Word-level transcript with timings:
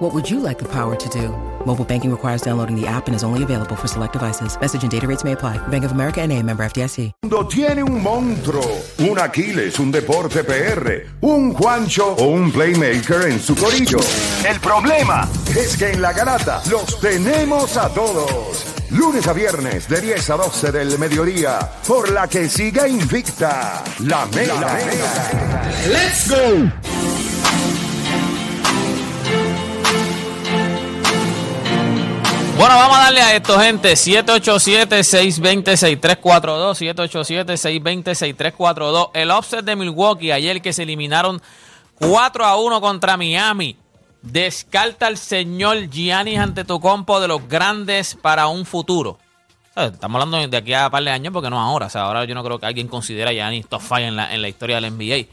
What 0.00 0.14
would 0.14 0.30
you 0.30 0.40
like 0.40 0.58
the 0.58 0.68
power 0.68 0.96
to 0.96 1.08
do? 1.10 1.28
Mobile 1.66 1.84
banking 1.84 2.10
requires 2.10 2.40
downloading 2.40 2.74
the 2.74 2.86
app 2.86 3.06
and 3.06 3.14
is 3.14 3.22
only 3.22 3.42
available 3.42 3.76
for 3.76 3.86
select 3.86 4.14
devices. 4.14 4.58
Message 4.58 4.82
and 4.82 4.90
data 4.90 5.06
rates 5.06 5.24
may 5.24 5.32
apply. 5.32 5.58
Bank 5.68 5.84
of 5.84 5.92
America 5.92 6.22
and 6.22 6.32
a 6.32 6.42
member 6.42 6.64
FDIC. 6.64 7.12
mundo 7.20 7.46
tiene 7.46 7.82
un 7.82 8.02
monstruo, 8.02 8.64
un 8.98 9.18
Aquiles, 9.18 9.78
un 9.78 9.90
Deporte 9.90 10.42
PR, 10.42 11.06
un 11.20 11.52
Juancho 11.52 12.14
o 12.14 12.28
un 12.28 12.50
Playmaker 12.50 13.26
en 13.26 13.38
su 13.38 13.54
corillo. 13.54 13.98
El 14.48 14.58
problema 14.58 15.28
es 15.54 15.76
que 15.76 15.90
en 15.90 16.00
la 16.00 16.14
garata 16.14 16.62
los 16.70 16.98
tenemos 16.98 17.76
a 17.76 17.90
todos. 17.90 18.64
Lunes 18.92 19.28
a 19.28 19.34
viernes 19.34 19.86
de 19.86 20.00
10 20.00 20.30
a 20.30 20.36
12 20.38 20.72
del 20.72 20.98
mediodía, 20.98 21.58
por 21.86 22.10
la 22.10 22.26
que 22.26 22.48
siga 22.48 22.88
invicta 22.88 23.84
la 23.98 24.24
mega. 24.26 24.78
¡Let's 25.86 26.30
go! 26.30 27.09
Bueno, 32.60 32.76
vamos 32.76 32.98
a 32.98 33.04
darle 33.04 33.22
a 33.22 33.34
esto, 33.34 33.58
gente. 33.58 33.94
787-620-6342. 33.94 36.76
787-620-6342. 38.04 39.12
El 39.14 39.30
offset 39.30 39.64
de 39.64 39.76
Milwaukee 39.76 40.30
ayer 40.30 40.60
que 40.60 40.74
se 40.74 40.82
eliminaron 40.82 41.40
4 42.00 42.44
a 42.44 42.58
1 42.58 42.82
contra 42.82 43.16
Miami. 43.16 43.78
Descarta 44.20 45.06
al 45.06 45.16
señor 45.16 45.88
Giannis 45.88 46.38
ante 46.38 46.66
tu 46.66 46.80
compo 46.80 47.18
de 47.18 47.28
los 47.28 47.48
grandes 47.48 48.14
para 48.14 48.46
un 48.48 48.66
futuro. 48.66 49.16
Estamos 49.74 50.20
hablando 50.20 50.46
de 50.46 50.56
aquí 50.58 50.74
a 50.74 50.84
un 50.84 50.90
par 50.90 51.02
de 51.02 51.12
años 51.12 51.32
porque 51.32 51.48
no 51.48 51.58
ahora. 51.58 51.86
O 51.86 51.90
sea, 51.90 52.02
ahora 52.02 52.26
yo 52.26 52.34
no 52.34 52.44
creo 52.44 52.58
que 52.58 52.66
alguien 52.66 52.88
considere 52.88 53.30
a 53.30 53.32
Giannis 53.32 53.68
top 53.68 53.80
5 53.80 53.96
en 54.00 54.16
la, 54.16 54.34
en 54.34 54.42
la 54.42 54.50
historia 54.50 54.78
del 54.78 54.94
NBA. 54.94 55.28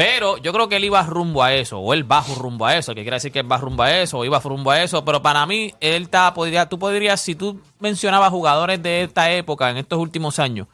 Pero 0.00 0.38
yo 0.38 0.54
creo 0.54 0.66
que 0.66 0.76
él 0.76 0.84
iba 0.84 1.02
rumbo 1.02 1.42
a 1.42 1.52
eso, 1.52 1.78
o 1.78 1.92
él 1.92 2.10
va 2.10 2.24
rumbo 2.38 2.64
a 2.64 2.74
eso, 2.74 2.94
que 2.94 3.02
quiere 3.02 3.16
decir 3.16 3.32
que 3.32 3.40
él 3.40 3.52
va 3.52 3.58
rumbo 3.58 3.82
a 3.82 4.00
eso, 4.00 4.16
o 4.16 4.24
iba 4.24 4.40
rumbo 4.40 4.70
a 4.70 4.82
eso. 4.82 5.04
Pero 5.04 5.20
para 5.20 5.44
mí, 5.44 5.74
él 5.78 6.04
está, 6.04 6.32
podría, 6.32 6.70
tú 6.70 6.78
podrías, 6.78 7.20
si 7.20 7.34
tú 7.34 7.60
mencionabas 7.80 8.30
jugadores 8.30 8.82
de 8.82 9.02
esta 9.02 9.30
época, 9.30 9.68
en 9.68 9.76
estos 9.76 9.98
últimos 9.98 10.38
años, 10.38 10.68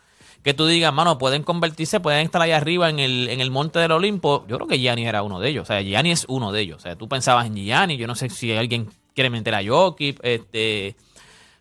que 0.44 0.54
tú 0.54 0.68
digas, 0.68 0.94
mano, 0.94 1.18
pueden 1.18 1.42
convertirse, 1.42 1.98
pueden 1.98 2.24
estar 2.24 2.40
allá 2.40 2.56
arriba 2.56 2.88
en 2.88 3.00
el, 3.00 3.28
en 3.28 3.40
el 3.40 3.50
monte 3.50 3.80
del 3.80 3.90
Olimpo. 3.90 4.44
Yo 4.46 4.58
creo 4.58 4.68
que 4.68 4.78
Gianni 4.78 5.08
era 5.08 5.24
uno 5.24 5.40
de 5.40 5.48
ellos. 5.48 5.62
O 5.64 5.66
sea, 5.66 5.82
Gianni 5.82 6.12
es 6.12 6.24
uno 6.28 6.52
de 6.52 6.60
ellos. 6.60 6.76
O 6.76 6.80
sea, 6.80 6.94
tú 6.94 7.08
pensabas 7.08 7.46
en 7.46 7.56
Gianni, 7.56 7.96
yo 7.96 8.06
no 8.06 8.14
sé 8.14 8.30
si 8.30 8.52
alguien 8.52 8.88
quiere 9.12 9.28
meter 9.28 9.56
a 9.56 9.64
Jokic, 9.66 10.20
este. 10.22 10.94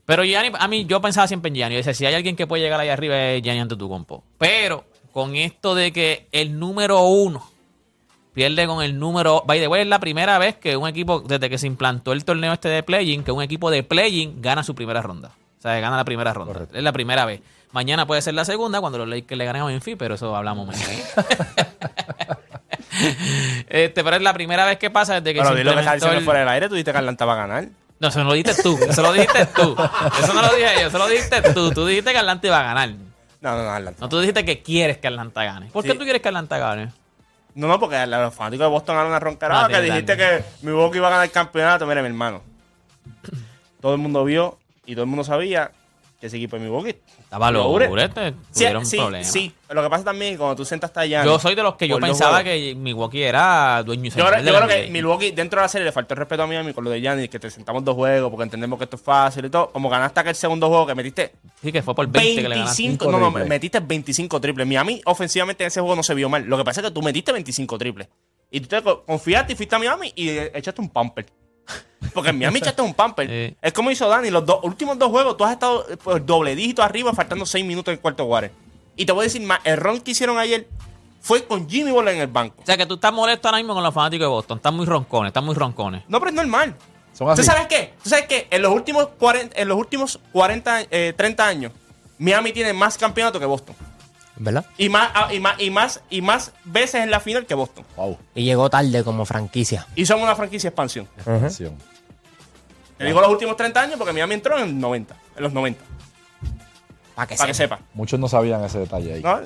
Pero 0.05 0.23
Gianni, 0.23 0.51
a 0.53 0.67
mí, 0.67 0.85
yo 0.85 1.01
pensaba 1.01 1.27
siempre 1.27 1.49
en 1.49 1.55
Gianni. 1.55 1.73
Yo 1.73 1.77
decía, 1.79 1.95
si 1.95 2.05
hay 2.05 2.13
alguien 2.13 2.35
que 2.35 2.45
puede 2.45 2.61
llegar 2.61 2.79
allá 2.79 2.93
arriba 2.93 3.19
es 3.19 3.41
Gianni 3.41 3.61
ante 3.61 3.75
tu 3.75 3.89
compo. 3.89 4.23
Pero 4.37 4.85
con 5.11 5.35
esto 5.35 5.73
de 5.73 5.91
que 5.91 6.27
el 6.31 6.59
número 6.59 7.01
uno 7.01 7.54
pierde 8.35 8.67
con 8.67 8.83
el 8.83 8.99
número. 8.99 9.43
By 9.47 9.59
the 9.59 9.67
way, 9.67 9.81
es 9.81 9.87
la 9.87 9.99
primera 9.99 10.37
vez 10.37 10.55
que 10.57 10.77
un 10.77 10.87
equipo, 10.87 11.21
desde 11.21 11.49
que 11.49 11.57
se 11.57 11.65
implantó 11.65 12.11
el 12.11 12.23
torneo 12.23 12.53
este 12.53 12.69
de 12.69 12.83
playing, 12.83 13.23
que 13.23 13.31
un 13.31 13.41
equipo 13.41 13.71
de 13.71 13.81
playing 13.81 14.41
gana 14.41 14.61
su 14.61 14.75
primera 14.75 15.01
ronda. 15.01 15.31
O 15.57 15.61
sea, 15.61 15.79
gana 15.79 15.97
la 15.97 16.05
primera 16.05 16.33
ronda. 16.33 16.67
Es 16.71 16.83
la 16.83 16.91
primera 16.91 17.25
vez. 17.25 17.41
Mañana 17.71 18.05
puede 18.05 18.21
ser 18.21 18.35
la 18.35 18.45
segunda 18.45 18.79
cuando 18.79 18.99
los 18.99 19.07
Lakers 19.07 19.37
le 19.37 19.45
ganen 19.45 19.63
a 19.63 19.65
Memphis, 19.65 19.95
pero 19.97 20.15
eso 20.15 20.35
hablamos 20.35 20.67
mañana. 20.67 20.93
este, 23.69 24.03
pero 24.03 24.15
es 24.15 24.21
la 24.21 24.33
primera 24.33 24.65
vez 24.65 24.77
que 24.77 24.89
pasa 24.89 25.15
desde 25.15 25.33
que 25.33 25.39
Pero 25.39 25.51
se 25.51 25.57
dilo 25.57 25.73
que 25.73 25.79
estás 25.79 25.95
diciendo 25.95 26.19
el- 26.19 26.25
fuera 26.25 26.41
del 26.41 26.49
aire, 26.49 26.69
tú 26.69 26.75
dijiste 26.75 26.91
que 26.91 26.97
Atlanta 26.97 27.25
va 27.25 27.33
a 27.33 27.47
ganar. 27.47 27.67
No, 27.99 28.09
eso 28.09 28.19
no 28.19 28.25
lo 28.25 28.33
dijiste 28.33 28.61
tú. 28.61 28.77
Eso 28.87 29.01
lo 29.01 29.13
dijiste 29.13 29.45
tú. 29.47 29.75
Eso 30.21 30.33
no 30.33 30.41
lo 30.41 30.53
dije 30.53 30.67
yo. 30.81 30.87
Eso 30.87 30.97
lo 30.97 31.07
dijiste 31.07 31.41
tú. 31.53 31.71
Tú 31.71 31.85
dijiste 31.85 32.11
que 32.11 32.17
Atlanta 32.17 32.45
iba 32.47 32.59
a 32.59 32.63
ganar. 32.63 32.89
No, 33.41 33.57
no, 33.57 33.63
no, 33.63 33.69
Atlanta. 33.69 33.99
No, 34.01 34.09
tú 34.09 34.19
dijiste 34.19 34.43
que 34.43 34.61
quieres 34.61 34.97
que 34.97 35.07
Atlanta 35.07 35.43
gane. 35.43 35.67
¿Por 35.67 35.83
qué 35.83 35.93
tú 35.93 36.03
quieres 36.03 36.21
que 36.21 36.27
Atlanta 36.27 36.57
gane? 36.57 36.91
No, 37.55 37.67
no, 37.67 37.79
porque 37.79 38.05
los 38.05 38.33
fanáticos 38.33 38.65
de 38.65 38.69
Boston 38.69 38.95
ganan 38.95 39.09
una 39.11 39.19
roncarada 39.19 39.61
No, 39.63 39.67
que 39.69 39.75
te- 39.75 39.81
dijiste 39.83 40.17
que 40.17 40.43
Milwaukee 40.61 40.97
iba 40.97 41.07
a 41.07 41.11
ganar 41.11 41.25
el 41.25 41.31
campeonato. 41.31 41.87
Mire, 41.87 42.01
mi 42.01 42.07
hermano. 42.09 42.41
Todo 43.81 43.93
el 43.93 43.99
mundo 43.99 44.23
vio 44.25 44.57
y 44.85 44.93
todo 44.93 45.03
el 45.03 45.09
mundo 45.09 45.23
sabía 45.23 45.71
que 46.19 46.27
ese 46.27 46.37
equipo 46.37 46.57
de 46.57 46.63
Milwaukee. 46.63 46.95
Estaba 47.35 47.51
Lo 47.51 47.63
loco. 47.63 47.79
dure- 47.95 48.05
este, 48.05 48.29
Sí, 48.31 48.35
tuvieron 48.53 48.85
sí, 48.85 48.97
problemas. 48.97 49.31
sí. 49.31 49.51
Lo 49.69 49.83
que 49.83 49.89
pasa 49.89 50.03
también 50.05 50.31
es 50.31 50.35
que 50.35 50.37
cuando 50.39 50.55
tú 50.55 50.63
sentaste 50.63 50.99
allá. 51.01 51.25
Yo 51.25 51.37
soy 51.37 51.53
de 51.53 51.63
los 51.63 51.75
que 51.75 51.85
yo 51.87 51.99
pensaba 51.99 52.41
que 52.43 52.73
Milwaukee 52.75 53.23
era 53.23 53.83
dueño 53.83 54.05
y 54.05 54.09
Yo 54.09 54.25
creo, 54.25 54.41
de 54.41 54.49
yo 54.51 54.55
creo 54.57 54.67
que. 54.69 54.89
Milwaukee 54.89 55.31
dentro 55.31 55.59
de 55.59 55.65
la 55.65 55.67
serie 55.67 55.83
le 55.85 55.91
faltó 55.91 56.13
el 56.13 56.19
respeto 56.19 56.43
a 56.43 56.47
Miami 56.47 56.71
con 56.73 56.83
lo 56.85 56.91
de 56.91 57.01
Giannis, 57.01 57.29
que 57.29 57.37
te 57.39 57.49
sentamos 57.51 57.83
dos 57.83 57.93
juegos 57.95 58.29
porque 58.29 58.43
entendemos 58.43 58.77
que 58.79 58.85
esto 58.85 58.95
es 58.95 59.01
fácil 59.01 59.43
y 59.45 59.49
todo. 59.49 59.69
Como 59.71 59.89
ganaste 59.89 60.19
aquel 60.21 60.35
segundo 60.35 60.69
juego 60.69 60.85
que 60.87 60.95
metiste 60.95 61.33
Sí, 61.61 61.71
que 61.73 61.81
fue 61.83 61.93
por 61.93 62.07
20 62.07 62.41
que 62.43 62.47
le 62.47 62.55
ganaste. 62.55 62.83
25, 62.83 63.11
no, 63.11 63.19
no, 63.19 63.31
metiste 63.31 63.79
25 63.81 64.39
triples. 64.39 64.65
Miami 64.65 65.01
ofensivamente 65.05 65.63
en 65.63 65.67
ese 65.67 65.81
juego 65.81 65.95
no 65.95 66.03
se 66.03 66.13
vio 66.13 66.29
mal. 66.29 66.43
Lo 66.45 66.57
que 66.57 66.63
pasa 66.63 66.79
es 66.81 66.87
que 66.87 66.91
tú 66.93 67.01
metiste 67.01 67.33
25 67.33 67.77
triples. 67.77 68.07
Y 68.49 68.61
tú 68.61 68.67
te 68.67 68.81
co- 68.81 69.03
confiaste 69.03 69.51
y 69.53 69.55
fuiste 69.57 69.75
a 69.75 69.79
Miami 69.79 70.13
y 70.15 70.29
echaste 70.29 70.79
un 70.79 70.89
pumper. 70.89 71.25
Porque 72.13 72.29
en 72.29 72.39
Miami 72.39 72.59
echaste 72.59 72.81
un 72.81 72.93
pumper. 72.93 73.27
Sí. 73.27 73.57
Es 73.61 73.73
como 73.73 73.91
hizo 73.91 74.07
Dani. 74.07 74.29
Los 74.29 74.45
dos 74.45 74.59
últimos 74.63 74.97
dos 74.97 75.09
juegos 75.09 75.37
tú 75.37 75.43
has 75.43 75.53
estado 75.53 75.85
eh, 75.89 75.97
pues, 75.97 76.25
doble 76.25 76.55
dígito 76.55 76.83
arriba, 76.83 77.13
faltando 77.13 77.45
6 77.45 77.65
minutos 77.65 77.91
en 77.91 77.97
el 77.97 78.01
cuarto 78.01 78.27
quarter. 78.27 78.51
Y 78.95 79.05
te 79.05 79.11
voy 79.11 79.21
a 79.21 79.23
decir 79.23 79.41
más, 79.41 79.59
el 79.63 79.77
ron 79.77 79.99
que 80.01 80.11
hicieron 80.11 80.37
ayer 80.37 80.67
fue 81.21 81.43
con 81.43 81.67
Jimmy 81.67 81.91
Butler 81.91 82.15
en 82.15 82.21
el 82.21 82.27
banco. 82.27 82.55
O 82.61 82.65
sea, 82.65 82.77
que 82.77 82.85
tú 82.85 82.95
estás 82.95 83.11
molesto 83.11 83.47
ahora 83.47 83.57
mismo 83.57 83.73
con 83.73 83.83
los 83.83 83.93
fanáticos 83.93 84.25
de 84.25 84.29
Boston. 84.29 84.57
Están 84.57 84.75
muy 84.75 84.85
roncones, 84.85 85.29
están 85.29 85.43
muy 85.43 85.55
roncones. 85.55 86.03
No, 86.07 86.19
pero 86.19 86.29
es 86.29 86.35
normal. 86.35 86.75
Son 87.13 87.35
¿Tú 87.35 87.43
sabes 87.43 87.67
qué? 87.67 87.93
¿Tú 88.03 88.09
sabes 88.09 88.27
qué? 88.27 88.47
En 88.51 88.61
los 88.61 88.73
últimos 88.73 89.07
40, 89.17 89.59
en 89.59 89.67
los 89.67 89.77
últimos 89.77 90.19
40 90.31 90.81
eh, 90.91 91.13
30 91.15 91.47
años, 91.47 91.71
Miami 92.19 92.51
tiene 92.51 92.73
más 92.73 92.97
campeonatos 92.97 93.39
que 93.39 93.47
Boston. 93.47 93.75
¿Verdad? 94.37 94.65
Y 94.77 94.89
más, 94.89 95.09
ah, 95.13 95.33
y 95.33 95.39
más, 95.39 95.55
y 95.61 95.69
más, 95.69 96.01
y 96.09 96.21
más 96.21 96.51
veces 96.65 96.95
en 97.03 97.09
la 97.11 97.19
final 97.21 97.45
que 97.45 97.53
Boston. 97.53 97.85
Wow. 97.95 98.17
Y 98.35 98.43
llegó 98.43 98.69
tarde 98.69 99.03
como 99.03 99.25
franquicia. 99.25 99.87
Y 99.95 100.05
son 100.05 100.21
una 100.21 100.35
franquicia 100.35 100.69
de 100.69 100.71
expansión. 100.71 101.07
Acción. 101.25 101.75
Te 102.97 103.05
digo 103.05 103.21
los 103.21 103.29
últimos 103.29 103.55
30 103.57 103.81
años 103.81 103.95
porque 103.97 104.13
Miami 104.13 104.33
entró 104.35 104.57
en 104.57 104.63
el 104.65 104.79
90, 104.79 105.15
en 105.37 105.43
los 105.43 105.53
90. 105.53 105.81
Para 107.15 107.27
que 107.27 107.35
Para 107.35 107.47
que 107.47 107.53
sepa. 107.53 107.79
Muchos 107.93 108.19
no 108.19 108.27
sabían 108.27 108.63
ese 108.65 108.79
detalle 108.79 109.13
ahí. 109.15 109.21
¿No? 109.21 109.37
No, 109.37 109.41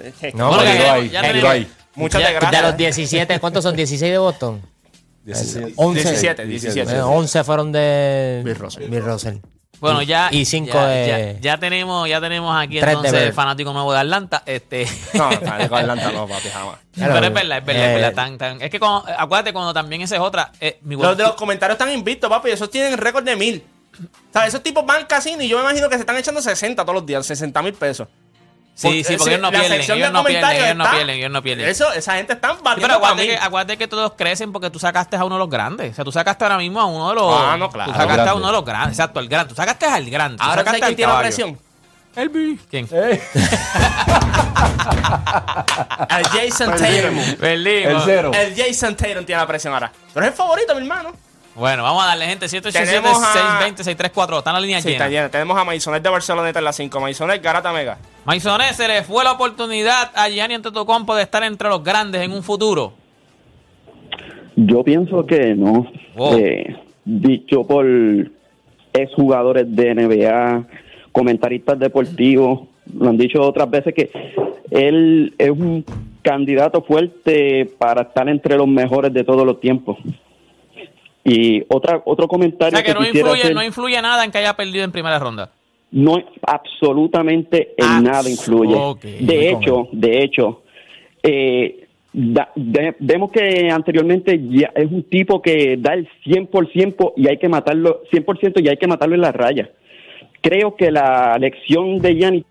Tiro 0.60 0.64
tenemos- 0.64 0.90
ahí, 0.92 1.10
ya 1.10 1.22
tenemos- 1.22 1.50
ahí. 1.52 1.72
Muchas 1.96 2.22
Ya- 2.22 2.28
de 2.28 2.34
de 2.34 2.40
gracias. 2.40 2.64
los 2.64 2.78
17, 2.78 3.40
¿cuántos 3.40 3.64
son? 3.64 3.76
16 3.76 4.12
de 4.12 4.18
Boston. 4.18 4.62
17. 5.26 5.74
11. 5.76 6.02
17, 6.02 6.46
17. 6.46 6.96
Eh, 6.96 7.02
11 7.02 7.44
fueron 7.44 7.72
de 7.72 8.42
Bill 8.44 8.56
Russell. 8.56 8.90
Bill 8.90 9.04
Russell. 9.04 9.36
Bueno, 9.80 10.02
ya. 10.02 10.30
y 10.32 10.46
cinco 10.46 10.74
ya, 10.74 10.88
de- 10.88 11.34
Ya, 11.36 11.40
ya 11.54 11.58
tenemos, 11.58 12.08
ya 12.10 12.20
tenemos 12.22 12.56
aquí 12.58 12.80
Tres 12.80 12.86
de 12.88 12.92
entonces 12.92 13.22
el 13.24 13.34
fanático 13.34 13.72
nuevo 13.74 13.94
de 13.94 14.00
Atlanta. 14.00 14.44
Este. 14.46 14.88
No, 15.14 15.30
de 15.30 15.36
Atlanta 15.48 16.12
no, 16.12 16.28
papi, 16.28 16.50
jamás. 16.50 16.76
Pero 16.96 17.16
es 17.26 17.34
verdad, 17.34 17.58
es 17.60 17.66
verdad, 17.66 17.84
es 17.86 17.90
Eh, 17.90 17.94
verdad. 17.96 18.14
tan- 18.14 18.38
tan- 18.38 18.62
es 18.62 18.70
que 18.70 18.80
cuando- 18.80 19.06
acuérdate, 19.18 19.54
cuando 19.54 19.74
también 19.74 20.02
esa 20.02 20.16
es 20.16 20.22
otra. 20.22 20.52
eh, 20.60 20.80
mi 20.84 20.96
Los 20.96 21.16
de 21.18 21.24
los 21.24 21.34
comentarios 21.36 21.80
están 21.80 21.92
invictos, 21.94 22.30
papi. 22.30 22.50
Esos 22.52 22.70
tienen 22.70 22.98
récord 22.98 23.24
de 23.24 23.36
mil. 23.36 23.64
O 24.02 24.32
sea, 24.34 24.48
esos 24.48 24.62
tipos 24.64 24.86
van 24.86 24.98
al 24.98 25.08
casino 25.08 25.44
y 25.44 25.48
yo 25.50 25.58
me 25.58 25.64
imagino 25.64 25.90
que 25.90 25.96
se 25.96 26.02
están 26.02 26.16
echando 26.18 26.42
60 26.42 26.84
todos 26.84 26.96
los 26.96 27.06
días, 27.06 27.26
60 27.26 27.62
mil 27.62 27.74
pesos. 27.74 28.08
Sí, 28.80 29.04
sí, 29.04 29.18
porque 29.18 29.34
ellos 29.34 29.42
no 29.42 29.52
la 29.52 29.60
pierden, 29.60 29.82
ellos 29.82 30.12
no 30.14 30.24
pierden, 30.24 30.52
ellos 30.52 30.76
no 30.78 30.90
pierden, 30.90 31.10
ellos 31.18 31.32
no 31.32 31.44
pierden. 31.44 31.68
Eso, 31.68 31.92
esa 31.92 32.16
gente 32.16 32.32
está 32.32 32.54
batiendo 32.54 32.76
pero 32.76 32.88
para 32.88 32.96
acuérdate 33.12 33.22
mí. 33.24 33.28
que, 33.28 33.38
acuérdate 33.38 33.78
que 33.78 33.88
todos 33.90 34.14
crecen 34.14 34.54
porque 34.54 34.70
tú 34.70 34.80
sacaste 34.80 35.18
a 35.18 35.26
uno 35.26 35.36
de 35.36 35.40
los 35.40 35.50
grandes. 35.50 35.92
O 35.92 35.96
sea, 35.96 36.06
tú 36.06 36.14
sacaste 36.14 36.46
ahora 36.46 36.58
mismo 36.58 36.80
a 36.80 36.86
uno 36.86 37.10
de 37.10 37.16
los. 37.16 37.42
Ah, 37.42 37.58
no, 37.60 37.70
claro. 37.70 37.92
Tú 37.92 37.98
sacaste 37.98 38.30
a 38.30 38.36
uno 38.36 38.48
de 38.48 38.54
los 38.54 38.64
grandes. 38.64 38.98
Exacto, 38.98 39.20
el 39.20 39.28
grande. 39.28 39.50
Tú 39.50 39.56
sacaste 39.56 39.86
al 39.86 40.10
grande. 40.10 40.38
Ahora 40.40 40.62
sacaste 40.62 40.80
¿sabes 40.80 40.82
quién 40.82 40.92
al 40.92 40.96
tiene 40.96 41.12
caballo. 41.12 41.28
presión? 41.28 41.60
El 42.16 42.30
B. 42.30 42.58
¿Quién? 42.70 42.88
¡Ey! 42.92 43.22
El 46.10 46.25
Jason 46.28 46.72
Tatum. 46.72 47.36
Perdimos. 47.40 47.94
El 47.94 48.02
cero. 48.06 48.32
El 48.34 48.56
Jason 48.56 48.96
Tatum 48.96 49.25
tiene 49.25 49.42
la 49.42 49.48
presión 49.48 49.74
ahora. 49.74 49.92
Pero 50.14 50.25
es 50.25 50.32
el 50.32 50.38
favorito, 50.38 50.74
mi 50.75 50.82
hermano. 50.82 51.14
Bueno, 51.60 51.84
vamos 51.84 52.04
a 52.04 52.08
darle, 52.08 52.26
gente. 52.26 52.48
787 52.48 53.02
Tenemos 53.02 53.22
a- 53.22 53.34
620 53.34 53.84
634 53.84 54.38
Está 54.40 54.50
en 54.52 54.54
la 54.54 54.60
línea 54.62 54.82
Sí, 54.82 54.92
está 54.92 55.08
llena. 55.10 55.22
lleno. 55.24 55.30
Tenemos 55.32 55.58
a 55.58 55.64
Maisonet 55.66 56.02
de 56.02 56.10
Barceloneta 56.10 56.60
en 56.60 56.66
la 56.66 56.74
5. 56.74 57.00
Maisonet, 57.02 57.44
Garata 57.44 57.72
Mega. 57.74 57.98
Maisonet, 58.26 58.74
se 58.74 58.88
le 58.88 59.04
fue 59.04 59.24
la 59.24 59.34
oportunidad 59.34 60.12
a 60.16 60.30
Gianni 60.30 60.54
Antetokounmpo 60.56 61.16
de 61.16 61.24
estar 61.24 61.44
entre 61.44 61.68
los 61.70 61.84
grandes 61.84 62.22
en 62.22 62.32
un 62.32 62.44
futuro. 62.44 62.94
Yo 64.56 64.84
pienso 64.84 65.26
que 65.26 65.54
no. 65.56 65.92
Wow. 66.16 66.38
Eh, 66.38 66.76
dicho 67.06 67.66
por 67.66 67.86
exjugadores 68.94 69.74
de 69.76 69.96
NBA, 69.96 70.64
comentaristas 71.12 71.78
deportivos, 71.80 72.62
lo 72.98 73.10
han 73.10 73.18
dicho 73.18 73.42
otras 73.42 73.70
veces 73.70 73.94
que 73.94 74.10
él 74.72 75.34
es 75.38 75.50
un 75.50 75.86
candidato 76.22 76.82
fuerte 76.84 77.70
para 77.78 78.02
estar 78.04 78.28
entre 78.30 78.58
los 78.58 78.68
mejores 78.68 79.14
de 79.14 79.24
todos 79.24 79.46
los 79.46 79.60
tiempos. 79.62 79.98
Y 81.24 81.63
otra 81.69 82.01
otro 82.06 82.25
O 82.25 82.27
comentario 82.27 82.77
sea, 82.77 82.83
que 82.86 82.94
no 82.94 83.00
quisiera 83.01 83.19
influye, 83.30 83.42
hacer- 83.44 83.56
no 83.56 83.63
influye 83.63 84.01
nada 84.01 84.24
en 84.24 84.31
que 84.31 84.38
haya 84.38 84.54
perdido 84.56 84.83
en 84.86 84.92
primera 84.92 85.19
ronda. 85.19 85.51
no 85.92 86.18
absolutamente 86.45 87.74
en 87.77 88.04
nada 88.04 88.30
influye. 88.30 88.75
De 89.21 89.50
hecho, 89.50 89.88
de 89.92 90.24
hecho, 90.24 90.62
eh, 91.24 91.88
da- 92.13 92.50
de- 92.56 92.95
vemos 93.00 93.31
que 93.31 93.69
anteriormente 93.71 94.39
ya 94.50 94.71
es 94.75 94.86
un 94.92 95.04
tipo 95.04 95.42
que 95.42 95.75
da 95.77 95.94
el 95.94 96.07
100% 96.24 97.13
y 97.18 97.27
hay 97.27 97.38
que 97.38 97.50
matarlo 97.50 98.01
100% 98.12 98.60
y 98.63 98.69
hay 98.69 98.77
que 98.77 98.88
matarlo 98.88 99.15
en 99.15 99.22
la 99.22 99.31
raya. 99.31 99.69
Creo 100.42 100.75
que 100.75 100.89
la 100.92 101.38
lección 101.38 102.00
de 102.00 102.15
Gianni 102.15 102.45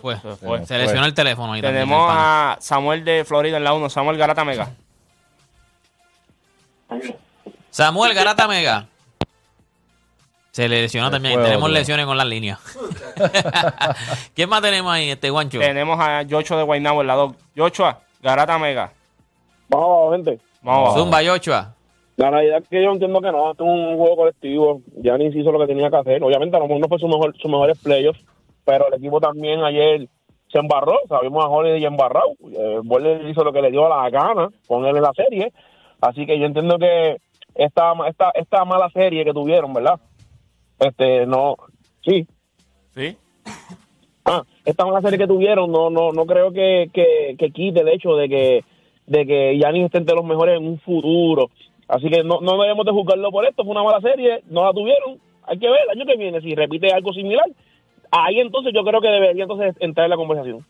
Fue. 0.00 0.14
Se 0.16 0.36
fue. 0.36 0.66
Se 0.66 0.78
lesionó 0.78 1.04
el 1.06 1.14
teléfono 1.14 1.52
ahí 1.52 1.60
Tenemos 1.60 2.06
a 2.10 2.56
Samuel 2.60 3.04
de 3.04 3.24
Florida 3.24 3.56
en 3.56 3.64
la 3.64 3.74
1. 3.74 3.90
Samuel 3.90 4.16
Garata 4.16 4.44
Mega. 4.44 4.70
Samuel 7.70 8.14
Garata 8.14 8.48
Mega. 8.48 8.86
Se 10.50 10.68
le 10.68 10.82
lesionó 10.82 11.10
también. 11.10 11.40
Tenemos 11.42 11.70
lesiones 11.70 12.06
con 12.06 12.16
las 12.16 12.26
líneas. 12.26 12.58
¿Quién 14.34 14.48
más 14.48 14.60
tenemos 14.60 14.92
ahí, 14.92 15.10
este 15.10 15.30
guancho? 15.30 15.58
Tenemos 15.60 15.98
a 16.00 16.22
Yocho 16.22 16.56
de 16.56 16.64
Guaynabo 16.64 17.02
en 17.02 17.06
la 17.06 17.14
2. 17.14 17.32
Yocho, 17.54 17.96
Garata 18.20 18.58
Mega. 18.58 18.92
Vamos 19.68 19.86
abajo, 19.86 20.12
gente. 20.12 20.38
Vamos 20.62 20.88
abajo. 20.88 20.98
Zumba 20.98 21.22
Yochoa. 21.22 21.74
La 22.16 22.30
realidad 22.30 22.58
es 22.62 22.68
que 22.68 22.82
yo 22.82 22.90
entiendo 22.90 23.20
que 23.20 23.32
no, 23.32 23.52
esto 23.52 23.64
es 23.64 23.70
un 23.70 23.96
juego 23.96 24.16
colectivo. 24.16 24.82
Giannis 25.02 25.34
hizo 25.34 25.52
lo 25.52 25.60
que 25.60 25.68
tenía 25.68 25.88
que 25.88 25.96
hacer. 25.96 26.22
Obviamente 26.22 26.56
a 26.56 26.60
lo 26.60 26.66
mejor 26.66 26.82
no 26.82 26.88
fue 26.88 26.98
su 26.98 27.08
mejor, 27.08 27.34
sus 27.38 27.50
mejores 27.50 27.78
playoffs, 27.78 28.20
pero 28.64 28.88
el 28.88 28.94
equipo 28.94 29.20
también 29.20 29.64
ayer 29.64 30.06
se 30.52 30.58
embarró. 30.58 30.98
Sabemos 31.08 31.42
a 31.42 31.48
Holiday 31.48 31.84
embarrado. 31.84 32.32
Eh, 32.52 33.30
hizo 33.30 33.42
lo 33.42 33.52
que 33.52 33.62
le 33.62 33.70
dio 33.70 33.88
la 33.88 34.10
gana 34.10 34.50
con 34.66 34.84
él 34.84 34.96
en 34.96 35.02
la 35.02 35.12
serie. 35.14 35.52
Así 36.00 36.26
que 36.26 36.38
yo 36.38 36.46
entiendo 36.46 36.78
que 36.78 37.18
esta, 37.54 37.92
esta, 38.08 38.30
esta 38.34 38.64
mala 38.64 38.88
serie 38.90 39.24
que 39.24 39.32
tuvieron, 39.32 39.72
¿verdad? 39.74 40.00
Este, 40.78 41.26
no, 41.26 41.56
sí, 42.02 42.26
¿Sí? 42.94 43.16
Ah, 44.24 44.42
esta 44.64 44.84
mala 44.84 45.00
serie 45.00 45.18
que 45.18 45.26
tuvieron, 45.26 45.70
no, 45.70 45.90
no, 45.90 46.12
no 46.12 46.26
creo 46.26 46.52
que, 46.52 46.90
que, 46.92 47.36
que 47.38 47.50
quite 47.50 47.80
el 47.80 47.88
hecho 47.88 48.16
de 48.16 48.28
que, 48.28 48.64
de 49.06 49.26
que 49.26 49.56
Giannis 49.56 49.86
esté 49.86 49.98
entre 49.98 50.14
los 50.14 50.24
mejores 50.24 50.58
en 50.58 50.66
un 50.66 50.78
futuro. 50.80 51.50
Así 51.88 52.08
que 52.08 52.22
no, 52.22 52.40
no 52.40 52.60
debemos 52.60 52.84
de 52.84 52.92
juzgarlo 52.92 53.30
por 53.30 53.46
esto, 53.46 53.64
fue 53.64 53.72
una 53.72 53.82
mala 53.82 54.00
serie, 54.00 54.42
no 54.48 54.64
la 54.64 54.72
tuvieron. 54.72 55.18
Hay 55.44 55.58
que 55.58 55.68
ver 55.68 55.80
el 55.84 55.98
año 55.98 56.06
que 56.06 56.16
viene 56.16 56.40
si 56.40 56.54
repite 56.54 56.92
algo 56.92 57.12
similar. 57.12 57.46
Ahí 58.10 58.40
entonces 58.40 58.72
yo 58.74 58.84
creo 58.84 59.00
que 59.00 59.08
debería 59.08 59.44
entonces 59.44 59.74
entrar 59.80 60.04
en 60.04 60.10
la 60.10 60.16
conversación. 60.16 60.64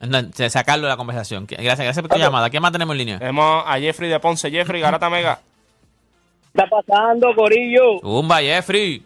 No, 0.00 0.18
sacarlo 0.48 0.86
de 0.86 0.90
la 0.90 0.96
conversación. 0.96 1.46
Gracias, 1.46 1.78
gracias 1.78 2.02
por 2.02 2.10
tu 2.10 2.18
llamada. 2.18 2.50
¿Quién 2.50 2.62
más 2.62 2.72
tenemos 2.72 2.94
en 2.94 2.98
línea? 2.98 3.18
Tenemos 3.18 3.64
a 3.66 3.78
Jeffrey 3.78 4.10
de 4.10 4.20
Ponce. 4.20 4.50
Jeffrey, 4.50 4.80
Garata 4.80 5.08
Mega. 5.08 5.40
¿Qué 6.52 6.62
está 6.62 6.68
pasando, 6.68 7.34
Corillo? 7.34 8.00
Zumba, 8.00 8.40
Jeffrey. 8.40 9.02